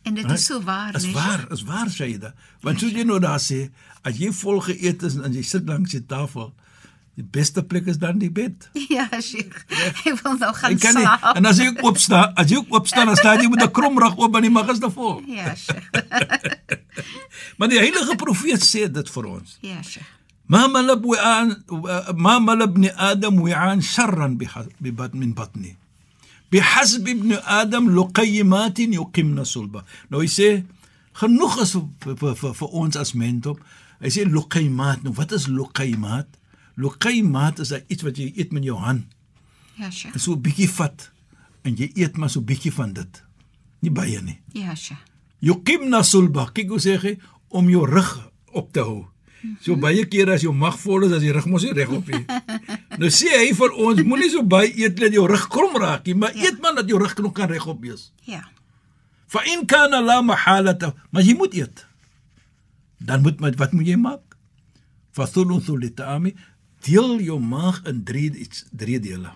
En 0.08 0.18
dit 0.18 0.26
is 0.34 0.46
so 0.50 0.58
waar, 0.66 0.96
Is 0.98 1.06
nee. 1.06 1.14
waar, 1.14 1.46
is 1.54 1.62
waar 1.68 1.90
sê 1.94 2.10
jy 2.10 2.18
da. 2.26 2.34
Want 2.66 2.82
soos 2.82 2.94
jy 2.98 3.06
nou 3.06 3.20
daar 3.22 3.38
sê, 3.42 3.68
as 4.02 4.18
jy 4.18 4.32
vol 4.42 4.60
geëet 4.66 5.06
is 5.06 5.20
en 5.22 5.34
jy 5.38 5.44
sit 5.46 5.70
langs 5.70 5.94
die 5.94 6.02
tafel, 6.10 6.50
die 7.19 7.23
beste 7.31 7.63
plek 7.63 7.87
is 7.87 7.99
dan 8.03 8.19
die 8.19 8.31
bed. 8.31 8.71
Ja, 8.91 9.07
Sheikh. 9.21 9.55
Ek 10.05 10.17
wil 10.23 10.35
nou 10.39 10.51
gaan 10.55 10.71
Jy 10.75 10.79
kan 10.83 10.95
nie 10.99 11.05
slaap. 11.07 11.37
en 11.39 11.47
as 11.47 11.59
jy 11.63 11.69
ook 11.71 11.83
opstaan, 11.91 12.33
as 12.35 12.51
jy 12.51 12.57
ook 12.59 12.75
opstaan, 12.75 13.07
dan 13.07 13.17
staan 13.17 13.39
jy 13.43 13.49
met 13.49 13.63
'n 13.63 13.71
krom 13.71 13.99
rug 14.03 14.17
oop 14.19 14.35
en 14.35 14.43
die 14.43 14.51
mag 14.51 14.69
is 14.75 14.79
te 14.83 14.91
vol. 14.91 15.23
Ja, 15.27 15.55
Sheikh. 15.55 15.87
Maar 17.59 17.69
die 17.71 17.79
heilige 17.79 18.17
profeet 18.19 18.63
sê 18.67 18.91
dit 18.91 19.11
vir 19.11 19.25
ons. 19.27 19.59
Ja, 19.63 19.83
Sheikh. 19.83 20.11
ما 20.49 20.67
ملب 20.67 21.05
وعان 21.05 21.63
ما 22.15 22.39
مل 22.39 22.63
ابن 22.63 22.85
آدم 22.99 23.41
وعان 23.41 23.81
شرا 23.81 24.27
بح- 24.41 24.69
ببطن 24.81 25.19
من 25.19 25.33
بطنه 25.33 25.73
بحسب 26.53 27.09
ابن 27.09 27.33
آدم 27.33 27.97
لقيمات 27.97 28.79
يقمن 28.79 29.45
صلبه 29.45 29.83
nou 30.13 30.21
hy 30.21 30.29
sê 30.29 30.63
genoeg 31.17 31.63
is 31.63 31.73
vir 31.73 32.15
vir 32.21 32.35
vir, 32.37 32.53
vir 32.61 32.69
ons 32.77 32.97
as 32.97 33.15
mense 33.15 33.57
hy 34.05 34.09
sê 34.13 34.25
luqaymat 34.29 35.03
nou 35.05 35.13
wat 35.17 35.33
is 35.33 35.49
luqaymat 35.49 36.29
luqaymat 36.80 37.60
is 37.60 37.72
'n 37.74 37.84
iets 37.88 38.04
wat 38.04 38.18
jy 38.18 38.32
eet 38.36 38.52
met 38.52 38.64
jou 38.64 38.78
hand 38.78 39.06
Ja, 39.76 39.90
Sheikh. 39.92 40.14
en 40.16 40.20
so 40.20 40.34
'n 40.34 40.42
bietjie 40.42 40.70
vat 40.70 41.12
en 41.64 41.76
jy 41.76 41.92
eet 41.96 42.18
maar 42.18 42.30
so 42.30 42.40
'n 42.40 42.46
bietjie 42.46 42.72
van 42.74 42.94
dit 42.94 43.24
nie 43.82 43.92
baie 43.92 44.22
nie 44.22 44.40
Ja, 44.54 44.76
Sheikh. 44.76 45.00
Yuqimna 45.42 46.04
sulba, 46.04 46.50
kyk 46.54 46.68
hoe 46.70 46.80
sê 46.80 46.98
hy 47.00 47.18
om 47.50 47.70
jou 47.70 47.86
rug 47.86 48.30
op 48.52 48.74
te 48.74 48.80
hou. 48.82 49.06
So 49.62 49.76
baie 49.78 50.06
kere 50.06 50.34
as 50.34 50.42
jou 50.42 50.54
mag 50.54 50.78
vol 50.80 51.04
is, 51.06 51.12
as 51.14 51.22
die 51.22 51.32
rug 51.32 51.46
mos 51.46 51.64
nie 51.64 51.72
reg 51.72 51.90
op 51.90 52.08
nie. 52.08 52.26
nou 53.00 53.10
sê 53.10 53.30
hy 53.40 53.54
vir 53.56 53.72
ons, 53.72 54.04
moenie 54.04 54.30
so 54.30 54.44
baie 54.44 54.68
eet 54.76 54.98
dat 55.00 55.14
jou 55.14 55.26
rug 55.28 55.48
krom 55.48 55.78
raak 55.80 56.06
nie, 56.06 56.14
maar 56.16 56.36
eet 56.36 56.60
man 56.62 56.76
dat 56.76 56.90
jou 56.90 57.00
rug 57.00 57.16
nog 57.18 57.34
kan 57.34 57.48
regop 57.50 57.80
wees. 57.82 58.12
Ja. 58.28 58.44
Fa 59.28 59.40
in 59.46 59.66
kana 59.66 60.02
la 60.02 60.22
mahalata, 60.22 60.94
maar 61.12 61.24
jy 61.24 61.36
moet 61.36 61.54
eet. 61.54 61.86
Dan 63.00 63.22
moet 63.22 63.40
met 63.40 63.56
wat 63.56 63.72
moet 63.72 63.88
jy 63.88 63.96
maak? 63.96 64.36
Fa 65.12 65.26
thuluthu 65.26 65.78
lit'ami, 65.80 66.36
deel 66.86 67.20
jou 67.22 67.40
maag 67.40 67.82
in 67.90 68.04
3 68.04 68.32
iets 68.36 68.66
3 68.72 69.00
dele. 69.00 69.32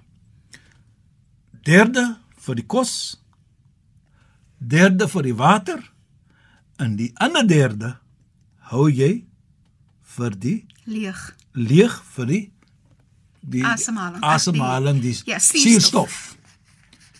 Derde 1.64 2.18
vir 2.44 2.56
die 2.60 2.66
kos, 2.68 2.94
derde 4.60 5.08
vir 5.12 5.24
die 5.30 5.36
water 5.40 5.84
en 6.82 6.96
die 7.00 7.12
ander 7.24 7.46
derde 7.48 7.94
hou 8.72 8.88
jy 8.92 9.24
vir 10.16 10.36
die 10.40 10.58
Leeg. 10.86 11.20
leeg 11.56 11.96
vir 12.16 12.26
die 12.32 12.44
die 13.44 13.64
Asemhaling. 13.68 14.22
asemhaling 14.24 15.02
die 15.04 15.16
Ja, 15.26 15.40
suurstof. 15.40 15.64
suurstof. 15.64 16.38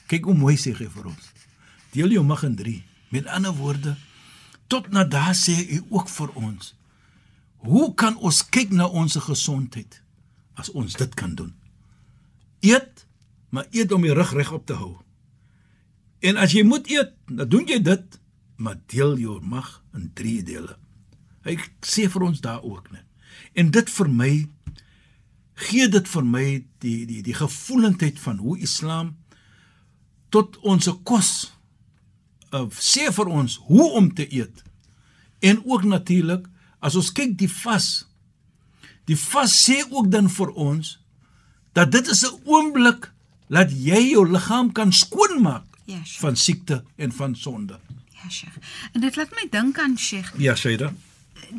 Kyk 0.08 0.24
hoe 0.26 0.36
mooi 0.36 0.56
sê 0.56 0.72
hy 0.78 0.88
vir 0.88 1.08
ons. 1.08 1.32
Deel 1.92 2.12
jou 2.16 2.24
mag 2.24 2.44
in 2.44 2.56
3. 2.56 2.84
Met 3.12 3.28
ander 3.28 3.52
woorde, 3.54 3.96
tot 4.68 4.90
na 4.92 5.04
daar 5.04 5.36
sê 5.36 5.54
hy 5.56 5.82
ook 5.90 6.08
vir 6.10 6.30
ons. 6.36 6.74
Hoe 7.58 7.94
kan 7.94 8.16
ons 8.18 8.42
kyk 8.50 8.72
na 8.72 8.88
ons 8.88 9.16
gesondheid 9.20 10.02
as 10.60 10.72
ons 10.72 10.94
dit 11.00 11.14
kan 11.18 11.36
doen? 11.36 11.54
Eet, 12.64 13.06
maar 13.50 13.68
eet 13.72 13.92
om 13.92 14.02
die 14.06 14.14
rug 14.14 14.34
regop 14.34 14.66
te 14.66 14.78
hou. 14.80 14.98
En 16.24 16.40
as 16.40 16.56
jy 16.56 16.64
moet 16.64 16.88
eet, 16.92 17.12
dan 17.28 17.50
doen 17.50 17.68
jy 17.68 17.82
dit, 17.84 18.20
maar 18.56 18.80
deel 18.92 19.18
jou 19.20 19.40
mag 19.42 19.82
in 19.94 20.12
3 20.16 20.44
dele. 20.48 20.78
Hy 21.44 21.58
sê 21.84 22.08
vir 22.12 22.30
ons 22.30 22.40
daar 22.42 22.64
ook 22.64 22.92
net. 22.94 23.06
En 23.54 23.72
dit 23.74 23.90
vir 23.90 24.10
my 24.10 24.34
gee 25.54 25.88
dit 25.92 26.08
vir 26.10 26.26
my 26.26 26.46
die 26.82 27.04
die 27.10 27.22
die 27.26 27.36
gevoelendheid 27.38 28.20
van 28.20 28.40
hoe 28.42 28.56
Islam 28.66 29.14
tot 30.34 30.58
ons 30.66 30.90
kos 31.06 31.30
uh, 32.54 32.66
sê 32.74 33.12
vir 33.14 33.30
ons 33.30 33.60
hoe 33.70 33.90
om 34.00 34.10
te 34.16 34.26
eet. 34.34 34.64
En 35.46 35.62
ook 35.66 35.84
natuurlik 35.84 36.48
as 36.80 36.98
ons 37.00 37.12
kyk 37.16 37.38
die 37.40 37.52
vas 37.52 38.08
die 39.06 39.18
vas 39.18 39.70
sê 39.70 39.84
ook 39.90 40.12
dan 40.12 40.30
vir 40.30 40.50
ons 40.50 41.00
dat 41.74 41.92
dit 41.92 42.08
is 42.08 42.24
'n 42.24 42.40
oomblik 42.46 43.12
dat 43.50 43.72
jy 43.72 44.10
jou 44.12 44.30
liggaam 44.32 44.72
kan 44.72 44.92
skoonmaak 44.94 45.64
Ja, 45.86 45.98
Sheikh. 46.04 46.20
van 46.20 46.36
siekte 46.36 46.84
en 46.96 47.12
van 47.12 47.36
sonde. 47.36 47.80
Ja, 48.10 48.30
Sheikh. 48.30 48.56
En 48.94 49.02
dit 49.02 49.16
laat 49.16 49.30
my 49.32 49.48
dink 49.52 49.80
aan 49.80 49.98
Sheikh, 49.98 50.32
Ja, 50.38 50.56
Shaida. 50.56 50.94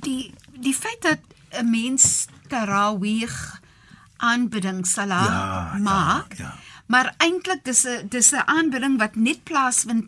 die 0.00 0.32
die 0.60 0.74
feit 0.74 1.02
dat 1.02 1.18
'n 1.62 1.70
mens 1.70 2.26
tarawih 2.48 3.30
aanbidding 4.16 4.86
salat 4.86 5.26
Ja, 5.28 5.70
ja, 5.74 5.78
maak. 5.82 6.36
ja. 6.38 6.54
Maar 6.86 7.14
eintlik 7.18 7.64
dis 7.64 7.84
'n 7.84 8.08
dis 8.08 8.30
'n 8.32 8.42
aanbidding 8.46 8.98
wat 8.98 9.14
net 9.16 9.42
plaasvind 9.44 10.04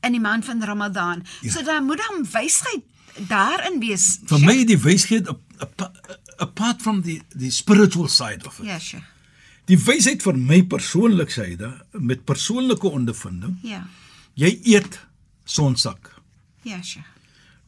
in 0.00 0.12
die 0.12 0.20
maand 0.20 0.44
van 0.44 0.62
Ramadan. 0.64 1.24
Ja. 1.40 1.50
So 1.52 1.62
daar 1.62 1.82
moet 1.82 1.96
dan 2.08 2.26
wysheid 2.32 2.82
daarin 3.28 3.78
wees. 3.80 4.18
Vir 4.24 4.38
Sheikh. 4.38 4.46
my 4.56 4.64
die 4.64 4.78
wysheid 4.78 5.28
apa- 5.58 5.92
apart 6.40 6.82
from 6.82 7.02
the 7.02 7.20
the 7.36 7.50
spiritual 7.50 8.08
side 8.08 8.46
of 8.46 8.58
it. 8.60 8.66
Ja, 8.66 8.78
Sheikh. 8.78 9.04
Die 9.70 9.76
wysheid 9.78 10.22
vir 10.24 10.34
my 10.38 10.62
persoonlik 10.66 11.30
Shaida 11.30 11.72
met 11.92 12.24
persoonlike 12.26 12.88
ondervinding, 12.90 13.58
Ja. 13.62 13.84
jy 14.34 14.60
eet 14.64 14.98
sonsak. 15.44 16.14
Ja, 16.62 16.80
Sheikh. 16.82 17.06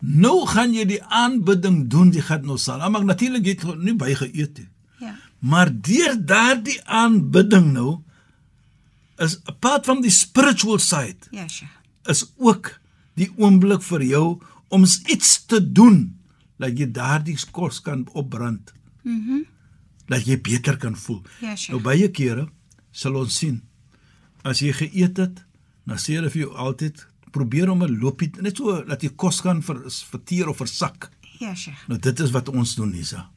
Nou 0.01 0.47
gaan 0.51 0.73
jy 0.75 0.85
die 0.89 1.03
aanbidding 1.05 1.85
doen, 1.91 2.11
jy 2.13 2.21
gaan 2.27 2.45
nou 2.47 2.57
sal. 2.59 2.83
Maar 2.91 3.05
natuurlik 3.05 3.45
jy 3.47 3.55
het 3.61 3.83
nie 3.85 3.95
baie 3.95 4.17
geëet 4.19 4.59
nie. 4.59 4.69
Ja. 4.99 5.15
Maar 5.39 5.71
deur 5.83 6.17
daardie 6.27 6.81
aanbidding 6.85 7.73
nou 7.73 8.01
is 9.19 9.39
apart 9.47 9.85
from 9.85 10.01
die 10.03 10.11
spiritual 10.11 10.79
side 10.79 11.29
Ja, 11.31 11.47
Sheikh. 11.49 11.71
is 12.11 12.25
ook 12.39 12.81
die 13.15 13.31
oomblik 13.37 13.83
vir 13.83 14.03
jou 14.03 14.41
om 14.69 14.83
iets 15.07 15.45
te 15.47 15.61
doen 15.73 16.17
dat 16.59 16.79
jy 16.79 16.91
daardie 16.93 17.37
kos 17.51 17.81
kan 17.81 18.09
opbrand. 18.13 18.73
Mhm. 19.03 19.15
Mm 19.31 19.45
dat 20.07 20.27
jy 20.27 20.35
beter 20.41 20.77
kan 20.77 20.97
voel. 20.97 21.23
Ja, 21.41 21.55
Sheikh. 21.57 21.71
Nou 21.71 21.81
baie 21.81 22.09
kere 22.11 22.49
sal 22.91 23.15
ons 23.17 23.37
sien 23.39 23.63
as 24.45 24.59
jy 24.61 24.73
geëet 24.73 25.17
het, 25.17 25.45
dan 25.87 25.97
sê 25.97 26.15
hulle 26.19 26.29
vir 26.31 26.43
jou 26.43 26.51
altyd 26.57 27.07
probeer 27.31 27.71
om 27.71 27.83
'n 27.83 27.99
loopie 28.01 28.31
net 28.43 28.57
so 28.57 28.83
dat 28.85 29.03
jy 29.03 29.09
kos 29.17 29.41
kan 29.41 29.63
ver, 29.63 29.79
verteer 30.11 30.49
of 30.49 30.57
versak. 30.57 31.11
Ja, 31.39 31.55
Sheikh. 31.55 31.89
Nou 31.89 31.99
dit 32.01 32.21
is 32.21 32.31
wat 32.31 32.49
ons 32.49 32.75
doen 32.75 32.91
Lisa. 32.91 33.31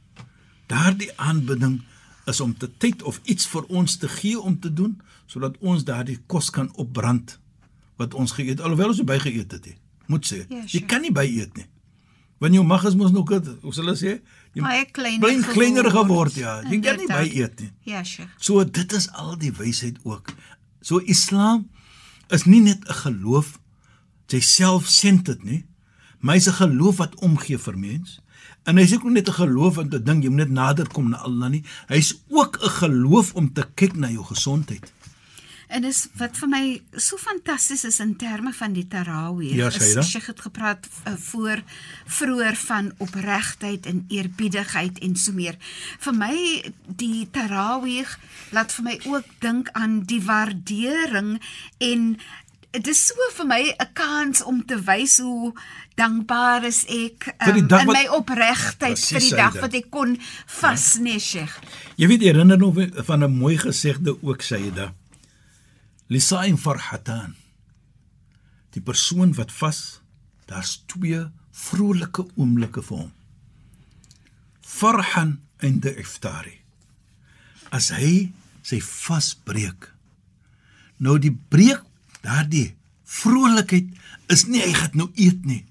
Daardie 0.67 1.11
aanbidding 1.19 1.81
is 2.25 2.39
om 2.41 2.57
te 2.57 2.67
tyd 2.77 3.03
of 3.03 3.19
iets 3.23 3.47
vir 3.47 3.63
ons 3.69 3.97
te 3.97 4.07
gee 4.07 4.39
om 4.39 4.59
te 4.59 4.73
doen 4.73 5.01
sodat 5.27 5.57
ons 5.59 5.83
daardie 5.83 6.19
kos 6.27 6.49
kan 6.49 6.75
opbrand 6.75 7.39
wat 7.97 8.13
ons 8.13 8.31
geëet 8.31 8.59
alhoewel 8.61 8.87
ons 8.87 9.03
by 9.03 9.19
geëet 9.19 9.51
het. 9.51 9.65
He. 9.65 9.75
Moet 10.07 10.25
sê, 10.33 10.45
Ja, 10.49 10.61
jy 10.61 10.67
sure. 10.67 10.85
kan 10.85 11.01
nie 11.01 11.11
by 11.11 11.25
eet 11.25 11.55
nie. 11.57 11.65
Want 12.37 12.53
jou 12.53 12.65
mag 12.65 12.83
is 12.85 12.95
mos 12.95 13.11
nog 13.11 13.29
dit, 13.29 13.47
hoe 13.61 13.73
sal 13.73 13.85
hulle 13.85 13.95
sê? 13.97 14.21
Jy 14.53 14.61
Baie 14.61 14.85
kleiner 14.91 15.19
bly 15.19 15.53
kleiner 15.53 15.89
geword. 15.89 16.33
geword 16.33 16.35
ja. 16.35 16.61
Jy 16.67 16.79
kan 16.83 16.97
nie 16.97 17.07
by 17.07 17.29
eet 17.31 17.59
nie. 17.59 17.71
Ja, 17.83 18.03
Sheikh. 18.03 18.29
So 18.37 18.63
dit 18.63 18.91
is 18.93 19.09
al 19.11 19.37
die 19.37 19.51
wysheid 19.51 19.99
ook. 20.03 20.33
So 20.81 20.99
Islam 20.99 21.69
is 22.29 22.45
nie 22.45 22.61
net 22.61 22.83
'n 22.87 22.93
geloof 22.93 23.59
jy 24.27 24.39
self 24.41 24.87
sent 24.89 25.25
dit 25.25 25.43
nie, 25.43 25.65
maar 26.19 26.35
hy's 26.35 26.47
'n 26.47 26.53
geloof 26.59 26.97
wat 26.97 27.15
omgee 27.21 27.57
vir 27.57 27.77
mens. 27.77 28.19
En 28.65 28.77
hy's 28.77 28.93
ook 28.93 29.03
nie 29.03 29.13
net 29.13 29.29
'n 29.29 29.33
geloof 29.33 29.77
om 29.77 29.89
te 29.89 30.03
dink 30.03 30.23
jy 30.23 30.29
moet 30.29 30.37
net 30.37 30.49
nader 30.51 30.87
kom 30.87 31.09
na 31.09 31.17
Allah 31.17 31.49
nie. 31.49 31.63
Hy's 31.87 32.13
ook 32.29 32.57
'n 32.63 32.69
geloof 32.69 33.33
om 33.35 33.53
te 33.53 33.63
kyk 33.75 33.95
na 33.95 34.09
jou 34.09 34.23
gesondheid. 34.23 34.91
En 35.75 35.83
dis 35.83 35.97
wat 36.19 36.37
vir 36.39 36.47
my 36.51 36.63
so 37.03 37.17
fantasties 37.19 37.83
is 37.89 37.97
in 37.99 38.13
terme 38.21 38.53
van 38.55 38.73
die 38.77 38.85
tarawih. 38.87 39.51
Ja, 39.57 39.67
is 39.67 39.75
Shaira. 39.81 40.03
Sheikh 40.07 40.29
het 40.31 40.39
gepraat 40.45 40.87
uh, 41.07 41.13
voor 41.19 41.59
vroeër 42.05 42.55
van 42.55 42.91
opregtheid 43.03 43.85
en 43.91 44.05
eerbiedigheid 44.07 44.99
en 45.03 45.15
so 45.19 45.33
meer. 45.35 45.57
Vir 45.99 46.15
my 46.15 46.37
die 47.01 47.25
tarawih 47.35 48.07
laat 48.55 48.71
vir 48.77 48.87
my 48.87 48.95
ook 49.09 49.27
dink 49.43 49.69
aan 49.75 49.99
die 50.07 50.21
waardering 50.23 51.35
en 51.83 52.07
dit 52.75 52.87
is 52.91 53.05
so 53.07 53.27
vir 53.37 53.45
my 53.47 53.61
'n 53.75 53.91
kans 53.93 54.43
om 54.43 54.63
te 54.65 54.79
wys 54.83 55.19
hoe 55.19 55.53
dankbaar 55.95 56.63
is 56.67 56.83
ek 56.87 57.33
um, 57.47 57.67
dag 57.67 57.81
in 57.81 57.87
wat- 57.87 57.95
my 57.95 58.07
opregtheid 58.15 58.99
vir 58.99 59.19
die 59.19 59.35
dag 59.35 59.53
wat 59.59 59.73
ek 59.73 59.89
kon 59.89 60.17
vas, 60.59 60.97
nee, 60.99 61.19
Sheikh. 61.19 61.59
Jy 61.95 62.07
weet 62.07 62.21
herinner 62.21 62.57
nog 62.57 62.75
van 63.05 63.23
'n 63.23 63.31
mooi 63.37 63.57
gesegde 63.57 64.17
ook 64.21 64.41
Saida. 64.41 64.93
Lisaim 66.07 66.57
farhatan. 66.57 67.33
Die 68.75 68.81
persoon 68.81 69.33
wat 69.33 69.51
vas, 69.51 70.01
daar's 70.45 70.83
twee 70.91 71.23
vrolike 71.55 72.27
oomblikke 72.35 72.83
vir 72.85 73.05
hom. 73.05 73.11
Farhan 74.61 75.39
in 75.65 75.79
die 75.81 75.95
iftari. 76.01 76.59
As 77.73 77.89
hy 77.95 78.29
sy 78.65 78.81
vas 78.83 79.33
breek. 79.47 79.89
Nou 81.01 81.17
die 81.21 81.33
breek 81.33 81.81
daardie 82.25 82.75
vrolikheid 83.05 83.89
is 84.33 84.45
nie 84.49 84.61
hy 84.61 84.73
gaan 84.75 84.97
nou 84.99 85.09
eet 85.13 85.45
nie. 85.45 85.63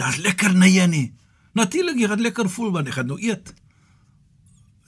Daar's 0.00 0.20
lekker 0.24 0.54
nye 0.56 0.86
nie. 0.90 1.06
Natuurlik 1.54 2.00
jy 2.00 2.08
gaan 2.10 2.24
lekker 2.24 2.50
voel 2.50 2.72
want 2.74 2.90
jy 2.90 2.96
gaan 2.96 3.12
nou 3.12 3.20
eet. 3.22 3.54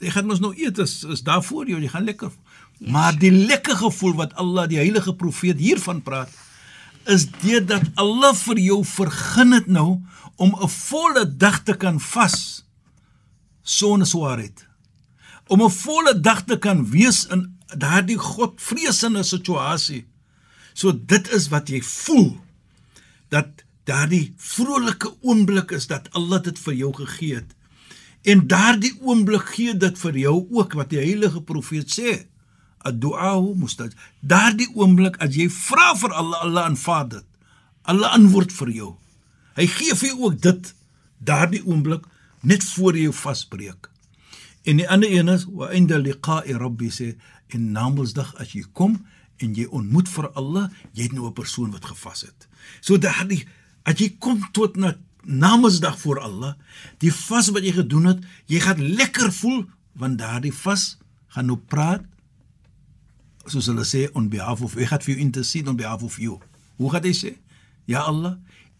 Jy 0.02 0.12
gaan 0.12 0.28
mos 0.28 0.42
nou 0.42 0.52
eet 0.56 0.80
is 0.82 0.98
is 1.04 1.24
daar 1.24 1.44
voor 1.44 1.68
jou, 1.70 1.80
jy 1.80 1.92
gaan 1.92 2.08
lekker. 2.08 2.32
Maar 2.78 3.18
die 3.18 3.32
lekker 3.32 3.76
gevoel 3.76 4.14
wat 4.14 4.34
Allah 4.34 4.68
die 4.68 4.80
heilige 4.80 5.14
profeet 5.14 5.58
hiervan 5.58 6.02
praat 6.02 6.30
is 7.06 7.28
dit 7.40 7.62
dat 7.68 7.84
Allah 7.94 8.34
vir 8.34 8.58
jou 8.58 8.80
vergun 8.84 9.54
het 9.54 9.66
nou 9.66 10.02
om 10.36 10.56
'n 10.60 10.68
volle 10.68 11.36
dag 11.36 11.62
te 11.62 11.76
kan 11.76 12.00
vas 12.00 12.66
sonder 13.62 14.06
swaarheid. 14.06 14.66
Om 15.46 15.62
'n 15.62 15.70
volle 15.70 16.20
dag 16.20 16.44
te 16.44 16.58
kan 16.58 16.90
wees 16.90 17.26
in 17.26 17.58
daardie 17.76 18.18
godvreesende 18.18 19.22
situasie. 19.22 20.06
So 20.72 20.92
dit 20.92 21.30
is 21.32 21.48
wat 21.48 21.68
jy 21.68 21.82
voel 21.82 22.36
dat 23.28 23.64
daardie 23.84 24.34
vrolike 24.36 25.14
oomblik 25.20 25.70
is 25.70 25.86
dat 25.86 26.10
Allah 26.10 26.42
dit 26.42 26.58
vir 26.58 26.74
jou 26.74 26.92
gegee 26.94 27.34
het. 27.34 27.54
En 28.22 28.46
daardie 28.46 28.94
oomblik 29.00 29.54
gee 29.54 29.76
dit 29.76 29.98
vir 29.98 30.16
jou 30.18 30.46
ook 30.50 30.72
wat 30.72 30.90
die 30.90 30.98
heilige 30.98 31.42
profeet 31.42 31.90
sê. 32.00 32.26
Ad-du'a 32.86 33.34
mustaj. 33.58 33.90
Daardie 34.20 34.68
oomblik 34.74 35.18
as 35.22 35.34
jy 35.36 35.48
vra 35.50 35.94
vir 35.98 36.14
Allah, 36.14 36.42
Allah 36.46 36.68
aanvaar 36.70 37.08
dit. 37.08 37.26
Allah 37.86 38.14
antwoord 38.18 38.52
vir 38.52 38.70
jou. 38.74 38.92
Hy 39.56 39.66
gee 39.72 39.94
vir 39.94 40.08
jou 40.10 40.18
ook 40.28 40.40
dit 40.42 40.72
daardie 41.18 41.62
oomblik 41.64 42.04
net 42.46 42.64
voor 42.74 42.96
jy 42.98 43.12
vasbreek. 43.12 43.90
En 44.66 44.80
die 44.80 44.88
ander 44.90 45.10
een 45.12 45.30
is 45.30 45.46
wa 45.46 45.70
inda 45.74 45.98
liqa'i 46.02 46.56
rabbi 46.58 46.90
sê 46.90 47.14
en 47.54 47.70
namelsdag 47.72 48.34
as 48.42 48.52
jy 48.54 48.64
kom 48.74 48.98
en 49.42 49.54
jy 49.54 49.66
ontmoet 49.70 50.08
vir 50.10 50.28
Allah, 50.34 50.70
jy 50.92 51.06
het 51.06 51.12
nou 51.12 51.26
'n 51.28 51.32
persoon 51.32 51.70
wat 51.70 51.84
gevas 51.84 52.22
het. 52.26 52.48
So 52.80 52.98
daardie 52.98 53.46
as 53.84 53.98
jy 53.98 54.16
kom 54.18 54.42
tot 54.52 54.76
na 54.76 54.96
namelsdag 55.22 55.98
voor 55.98 56.20
Allah, 56.20 56.54
die 56.98 57.12
vas 57.12 57.50
wat 57.50 57.62
jy 57.62 57.72
gedoen 57.72 58.04
het, 58.04 58.24
jy 58.46 58.60
gaan 58.60 58.82
lekker 58.82 59.32
voel 59.32 59.64
want 59.92 60.18
daardie 60.18 60.54
vas 60.54 60.98
gaan 61.28 61.46
nou 61.46 61.56
praat 61.56 62.04
soos 63.50 63.68
hulle 63.70 63.84
sê 63.86 64.06
on 64.18 64.28
behalf 64.32 64.62
of 64.66 64.76
ek 64.76 64.92
het 64.94 65.06
vir 65.06 65.14
jou 65.14 65.24
intercede 65.24 65.70
on 65.70 65.78
behalf 65.78 66.02
of 66.06 66.18
you. 66.22 66.38
Hoe 66.80 66.90
gaan 66.92 67.06
hy 67.06 67.14
sê? 67.16 67.36
Ja 67.90 68.06
Allah, 68.10 68.36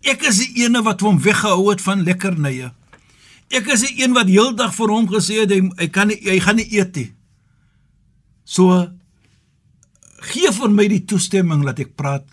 ek 0.07 0.27
is 0.29 0.41
die 0.43 0.65
ene 0.65 0.83
wat 0.87 1.05
hom 1.05 1.21
weggehou 1.23 1.71
het 1.71 1.83
van 1.85 2.05
lekkernye. 2.07 2.73
Ek 3.55 3.69
is 3.71 3.85
die 3.87 4.03
een 4.03 4.17
wat 4.17 4.31
heeldag 4.31 4.75
vir 4.75 4.93
hom 4.93 5.07
gesê 5.11 5.43
het 5.45 5.55
hy, 5.55 5.61
hy 5.79 5.89
kan 5.95 6.11
nie 6.11 6.19
hy 6.27 6.39
gaan 6.43 6.59
nie 6.59 6.67
eet 6.75 6.99
nie. 6.99 7.11
So 8.47 8.75
gee 10.33 10.51
vir 10.55 10.75
my 10.75 10.89
die 10.91 11.05
toestemming 11.07 11.63
dat 11.67 11.81
ek 11.83 11.95
praat 11.99 12.27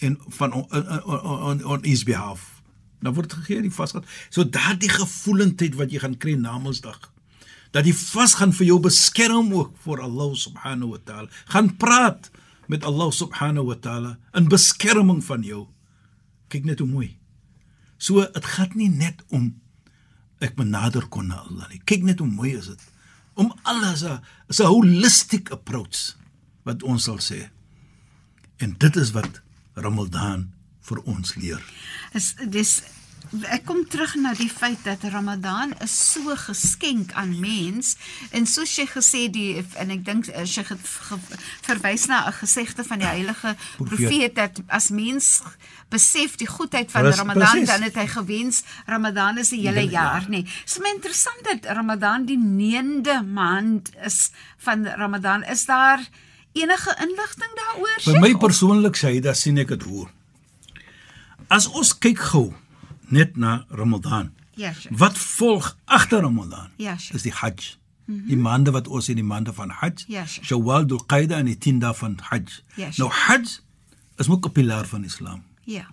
en 0.00 0.16
van 0.38 0.56
on 0.56 0.66
on 0.72 1.20
on, 1.52 1.64
on 1.76 1.84
his 1.84 2.06
behalf. 2.08 2.62
Dan 3.00 3.16
word 3.16 3.32
gegee 3.32 3.64
die 3.64 3.72
vasgat. 3.72 4.08
So 4.32 4.44
daardie 4.44 4.92
gevoelendheid 4.92 5.76
wat 5.76 5.92
jy 5.92 6.00
gaan 6.02 6.16
kry 6.20 6.36
na 6.40 6.58
Mondsdag 6.60 7.10
dat 7.70 7.86
die 7.86 7.94
vas 7.94 8.34
gaan 8.38 8.52
vir 8.56 8.66
jou 8.72 8.78
beskerm 8.82 9.52
ook 9.54 9.74
vir 9.84 10.02
Allah 10.02 10.30
subhanahu 10.36 10.94
wa 10.96 11.00
taala. 11.04 11.28
Gaan 11.52 11.76
praat 11.76 12.30
met 12.70 12.84
Allah 12.84 13.10
subhanahu 13.14 13.70
wa 13.70 13.78
taala 13.78 14.18
in 14.34 14.48
beskerming 14.50 15.22
van 15.24 15.42
jou. 15.46 15.66
Kyk 16.50 16.66
net 16.66 16.82
hoe 16.82 16.88
mooi. 16.90 17.10
So 17.98 18.24
dit 18.24 18.46
gaan 18.56 18.74
nie 18.74 18.90
net 18.90 19.22
om 19.28 19.52
ek 20.40 20.56
benader 20.58 21.06
kon 21.12 21.30
na 21.30 21.42
Allah 21.46 21.68
nie. 21.70 21.82
Kyk 21.84 22.06
net 22.06 22.22
hoe 22.22 22.30
mooi 22.30 22.56
is 22.56 22.70
dit. 22.72 22.82
Om 23.34 23.52
alles 23.62 24.02
'n 24.02 24.20
'n 24.48 24.66
holistic 24.66 25.50
approach 25.50 26.16
wat 26.64 26.82
ons 26.82 27.04
sal 27.04 27.18
sê. 27.18 27.50
En 28.58 28.74
dit 28.78 28.96
is 28.96 29.10
wat 29.10 29.40
Ramadan 29.74 30.52
vir 30.80 30.98
ons 30.98 31.34
leer. 31.34 31.62
Is 32.12 32.34
dis 32.48 32.82
ek 33.50 33.64
kom 33.64 33.84
terug 33.88 34.14
na 34.18 34.32
die 34.34 34.48
feit 34.50 34.78
dat 34.84 35.04
Ramadan 35.12 35.72
is 35.84 35.92
so 36.12 36.34
geskenk 36.36 37.12
aan 37.12 37.36
mens 37.40 37.96
en 38.34 38.46
soos 38.46 38.72
jy 38.76 38.86
gesê 38.90 39.30
die 39.30 39.64
en 39.78 39.90
ek 39.94 40.04
dink 40.04 40.28
as 40.34 40.54
jy 40.56 40.64
ge- 40.64 40.76
ge- 41.08 41.38
verwys 41.68 42.06
na 42.10 42.26
'n 42.26 42.32
gesegde 42.32 42.84
van 42.84 42.98
die 42.98 43.06
heilige 43.06 43.54
profeet 43.78 44.34
dat 44.34 44.60
as 44.68 44.88
mens 44.90 45.42
besef 45.90 46.36
die 46.36 46.46
goedheid 46.46 46.90
van 46.90 47.02
Pres- 47.02 47.16
Ramadan 47.18 47.50
precies. 47.50 47.68
dan 47.68 47.82
het 47.82 47.94
hy 47.94 48.06
gewens 48.06 48.62
Ramadan 48.86 49.38
is 49.38 49.48
die 49.50 49.60
hele 49.68 49.86
jaar 49.90 50.26
nê. 50.28 50.42
Dis 50.64 50.78
my 50.78 50.90
interessant 50.94 51.42
dat 51.44 51.76
Ramadan 51.76 52.24
die 52.26 52.38
9de 52.38 53.22
maand 53.24 53.90
is 54.04 54.30
van 54.58 54.86
Ramadan. 54.86 55.42
Is 55.44 55.64
daar 55.66 56.00
enige 56.52 56.96
inligting 57.00 57.52
daaroor? 57.54 58.00
Vir 58.02 58.20
my 58.20 58.34
persoonlik 58.36 58.96
sê 58.96 59.06
hy 59.14 59.20
dat 59.20 59.36
sien 59.36 59.58
ek 59.58 59.68
dit 59.68 59.82
hoe. 59.82 60.08
As 61.48 61.66
ons 61.68 61.98
kyk 61.98 62.18
gou 62.18 62.54
net 63.10 63.36
na 63.36 63.64
Ramadan. 63.68 64.30
Ja, 64.54 64.72
Sheikh. 64.72 64.98
Wat 64.98 65.18
volg 65.18 65.76
agter 65.84 66.20
Ramadan? 66.20 66.68
Ja, 66.76 66.96
Sheikh. 66.98 67.14
Is 67.14 67.22
die 67.22 67.32
Hajj. 67.32 67.76
Die 68.10 68.36
maande 68.36 68.70
wat 68.74 68.88
ons 68.88 69.08
in 69.08 69.14
die 69.20 69.24
maande 69.24 69.52
van 69.54 69.70
Hajj, 69.70 70.04
Ja, 70.08 70.24
Sheikh. 70.26 70.46
Shawwal, 70.46 70.86
Dhul-Qaeda 70.86 71.36
en 71.38 71.44
die 71.46 71.58
10 71.58 71.78
dae 71.78 71.94
van 71.94 72.18
Hajj. 72.22 72.60
Ja, 72.76 72.90
Sheikh. 72.90 72.98
nou 72.98 73.10
Hajj 73.10 73.60
is 74.18 74.28
ook 74.28 74.46
'n 74.46 74.52
pilaar 74.52 74.86
van 74.86 75.04
Islam. 75.04 75.42
Ja. 75.64 75.86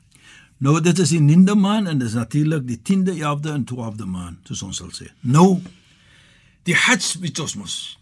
Nou 0.58 0.82
dit 0.82 1.00
is 1.00 1.10
die 1.10 1.20
9de 1.20 1.56
maand 1.56 1.88
en 1.88 1.98
dis 1.98 2.14
natuurlik 2.14 2.68
die 2.68 2.80
10de, 2.82 3.12
11de 3.20 3.50
en 3.52 3.64
12de 3.66 4.06
maand, 4.06 4.38
soos 4.44 4.62
ons 4.62 4.78
sal 4.78 4.90
sê. 4.90 5.12
Nou 5.22 5.62
die 6.64 6.76
Hajj 6.76 7.20
weet 7.20 7.40
ons 7.40 7.56
mos. 7.56 8.00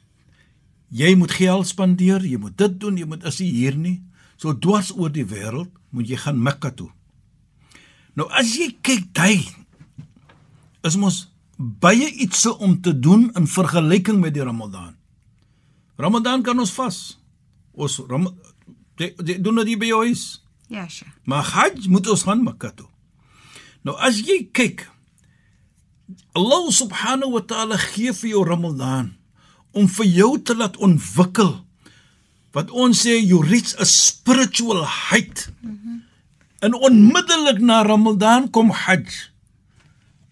Jy 0.90 1.16
moet 1.16 1.32
geld 1.32 1.68
spandeer, 1.68 2.26
jy 2.26 2.38
moet 2.38 2.58
dit 2.58 2.80
doen, 2.80 2.98
jy 2.98 3.06
moet 3.06 3.24
as 3.24 3.38
jy 3.38 3.46
hier 3.46 3.76
nie, 3.78 4.02
so 4.38 4.58
dwars 4.58 4.92
oor 4.96 5.12
die 5.12 5.26
wêreld 5.26 5.70
moet 5.90 6.08
jy 6.08 6.16
gaan 6.18 6.42
Mekka 6.42 6.72
toe. 6.72 6.90
Nou 8.16 8.28
as 8.32 8.56
jy 8.56 8.72
kyk 8.86 9.12
daai 9.16 9.44
is 10.86 10.96
mos 11.00 11.26
baie 11.58 12.08
iets 12.12 12.46
om 12.52 12.78
te 12.82 12.94
doen 13.00 13.30
in 13.36 13.48
vergelyking 13.48 14.20
met 14.22 14.36
die 14.36 14.44
Ramadan. 14.44 14.96
Ramadan 15.98 16.44
kan 16.44 16.60
ons 16.60 16.74
vas. 16.76 16.98
Ons 17.76 18.00
Ram 18.10 18.28
jy, 19.00 19.12
jy 19.24 19.38
doen 19.44 19.64
dit 19.64 19.80
by 19.80 19.92
jou 19.92 20.02
huis. 20.08 20.26
Ja, 20.72 20.88
Sheikh. 20.90 21.12
Maar 21.30 21.44
Hajj 21.44 21.88
moet 21.92 22.10
ons 22.10 22.26
gaan 22.28 22.44
Mekka 22.44 22.72
toe. 22.76 22.90
Nou 23.86 23.96
as 24.02 24.20
jy 24.24 24.46
kyk 24.56 24.88
Allah 26.38 26.70
subhanahu 26.74 27.38
wa 27.38 27.44
ta'ala 27.48 27.78
gee 27.82 28.14
vir 28.14 28.36
jou 28.36 28.44
Ramadan 28.46 29.14
om 29.76 29.88
vir 29.98 30.08
jou 30.08 30.32
te 30.40 30.56
laat 30.56 30.78
ontwikkel 30.78 31.58
wat 32.56 32.72
ons 32.72 33.02
sê 33.04 33.18
you 33.20 33.42
reach 33.44 33.74
a 33.82 33.86
spiritual 33.86 34.86
height. 34.86 35.50
Mm 35.62 35.80
-hmm. 35.84 35.95
En 36.60 36.74
onmiddellik 36.74 37.60
na 37.60 37.84
Ramadan 37.84 38.50
kom 38.50 38.70
Hajj. 38.70 39.30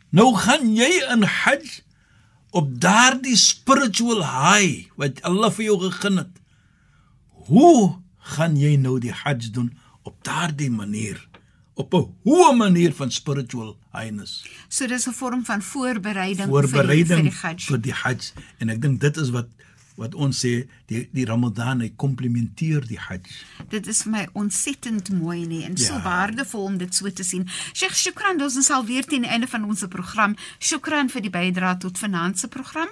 Nou 0.10 0.36
gaan 0.38 0.76
jy 0.76 0.90
in 1.14 1.24
Hajj 1.24 1.82
op 2.54 2.70
daardie 2.82 3.36
spiritual 3.38 4.22
high 4.24 4.88
wat 4.96 5.22
Allah 5.26 5.52
vir 5.52 5.66
jou 5.72 5.78
gegee 5.88 6.18
het. 6.22 6.42
Hoe 7.50 8.00
gaan 8.36 8.56
jy 8.58 8.76
nou 8.78 9.00
die 9.04 9.12
Hajj 9.24 9.52
doen 9.52 9.72
op 10.04 10.16
daardie 10.24 10.72
manier? 10.72 11.28
Op 11.76 11.94
'n 11.94 12.14
hoë 12.24 12.56
manier 12.58 12.94
van 12.94 13.12
spiritual 13.12 13.78
highness. 13.92 14.44
So 14.70 14.88
dis 14.88 15.08
'n 15.08 15.12
vorm 15.14 15.46
van 15.46 15.62
voorbereiding, 15.62 16.48
Voorbereiding 16.48 17.08
vir 17.08 17.24
die, 17.24 17.32
vir 17.32 17.32
die 17.32 17.42
Hajj. 17.42 17.66
vir 17.66 17.82
die 17.82 17.94
Hajj 17.94 18.32
en 18.60 18.70
ek 18.70 18.82
dink 18.82 19.00
dit 19.02 19.18
is 19.18 19.30
wat 19.30 19.48
wat 19.96 20.16
ons 20.16 20.40
sê 20.46 20.68
die 20.90 21.08
die 21.14 21.26
Ramadan 21.26 21.82
hy 21.82 21.92
komplementeer 21.96 22.86
die 22.88 22.98
Hajj. 23.00 23.28
Dit 23.70 23.88
is 23.88 24.04
vir 24.04 24.12
my 24.12 24.28
ontsettend 24.34 25.10
mooi 25.14 25.46
nie 25.46 25.64
en 25.66 25.78
so 25.78 25.94
Ja. 25.94 26.02
waardevol 26.04 26.64
om 26.66 26.78
dit 26.78 26.96
so 26.96 27.10
te 27.10 27.24
sien. 27.24 27.48
Sheikh 27.74 27.96
Shukran, 27.96 28.42
ons 28.42 28.56
is 28.58 28.70
al 28.72 28.86
weer 28.86 29.04
teen 29.06 29.22
die 29.22 29.30
einde 29.30 29.48
van 29.48 29.64
ons 29.66 29.86
program. 29.90 30.36
Shukran 30.60 31.10
vir 31.10 31.22
die 31.22 31.30
bydrae 31.30 31.78
tot 31.80 31.98
vanaand 31.98 32.40
se 32.40 32.48
program. 32.48 32.88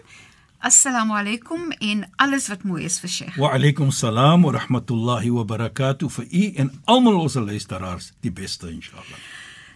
Assalamu 0.59 1.13
alaykum 1.17 1.71
en 1.79 2.05
alles 2.17 2.47
wat 2.47 2.63
mooi 2.63 2.83
is 2.85 2.99
vir 2.99 3.09
Sheikh. 3.09 3.37
Wa 3.37 3.49
alaykum 3.55 3.91
salaam 3.91 4.43
wa 4.43 4.51
rahmatullahi 4.51 5.31
wa 5.33 5.43
barakatuh 5.43 6.09
vir 6.09 6.25
u 6.31 6.43
en 6.61 6.69
almal 6.85 7.17
ons 7.23 7.33
luisteraars 7.35 8.11
die 8.21 8.29
beste 8.31 8.69
inshallah. 8.69 9.17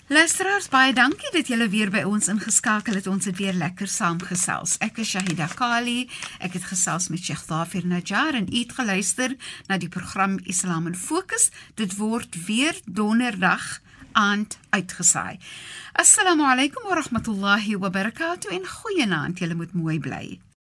Luisteraars, 0.07 0.67
baie 0.69 0.91
dankie 0.93 1.31
dat 1.33 1.47
julle 1.49 1.65
weer 1.73 1.89
by 1.89 2.03
ons 2.05 2.27
ingeskakel 2.29 2.93
het. 2.99 3.07
Ons 3.09 3.25
het 3.25 3.39
weer 3.41 3.55
lekker 3.57 3.89
saamgesels. 3.89 4.75
Ek 4.85 4.99
is 5.01 5.15
Shahida 5.15 5.47
Kali. 5.57 6.05
Ek 6.37 6.53
het 6.53 6.67
gesels 6.69 7.09
met 7.09 7.25
Sheikh 7.25 7.41
Dafir 7.49 7.87
Najjar 7.89 8.37
en 8.37 8.45
u 8.45 8.59
het 8.59 8.77
geluister 8.77 9.33
na 9.65 9.79
die 9.81 9.89
program 9.89 10.37
Islam 10.45 10.85
in 10.85 10.93
Fokus. 10.93 11.49
Dit 11.73 11.97
word 11.97 12.37
weer 12.45 12.77
donderdag 12.85 13.65
aand 14.13 14.59
uitgesaai. 14.69 15.39
Assalamu 15.97 16.45
alaykum 16.53 16.85
wa 16.85 17.01
rahmatullahi 17.01 17.73
wa 17.81 17.89
barakatuh 17.89 18.53
en 18.53 18.69
goeienaand. 18.77 19.41
Julle 19.41 19.57
moet 19.57 19.73
mooi 19.73 19.97
bly. 19.99 20.37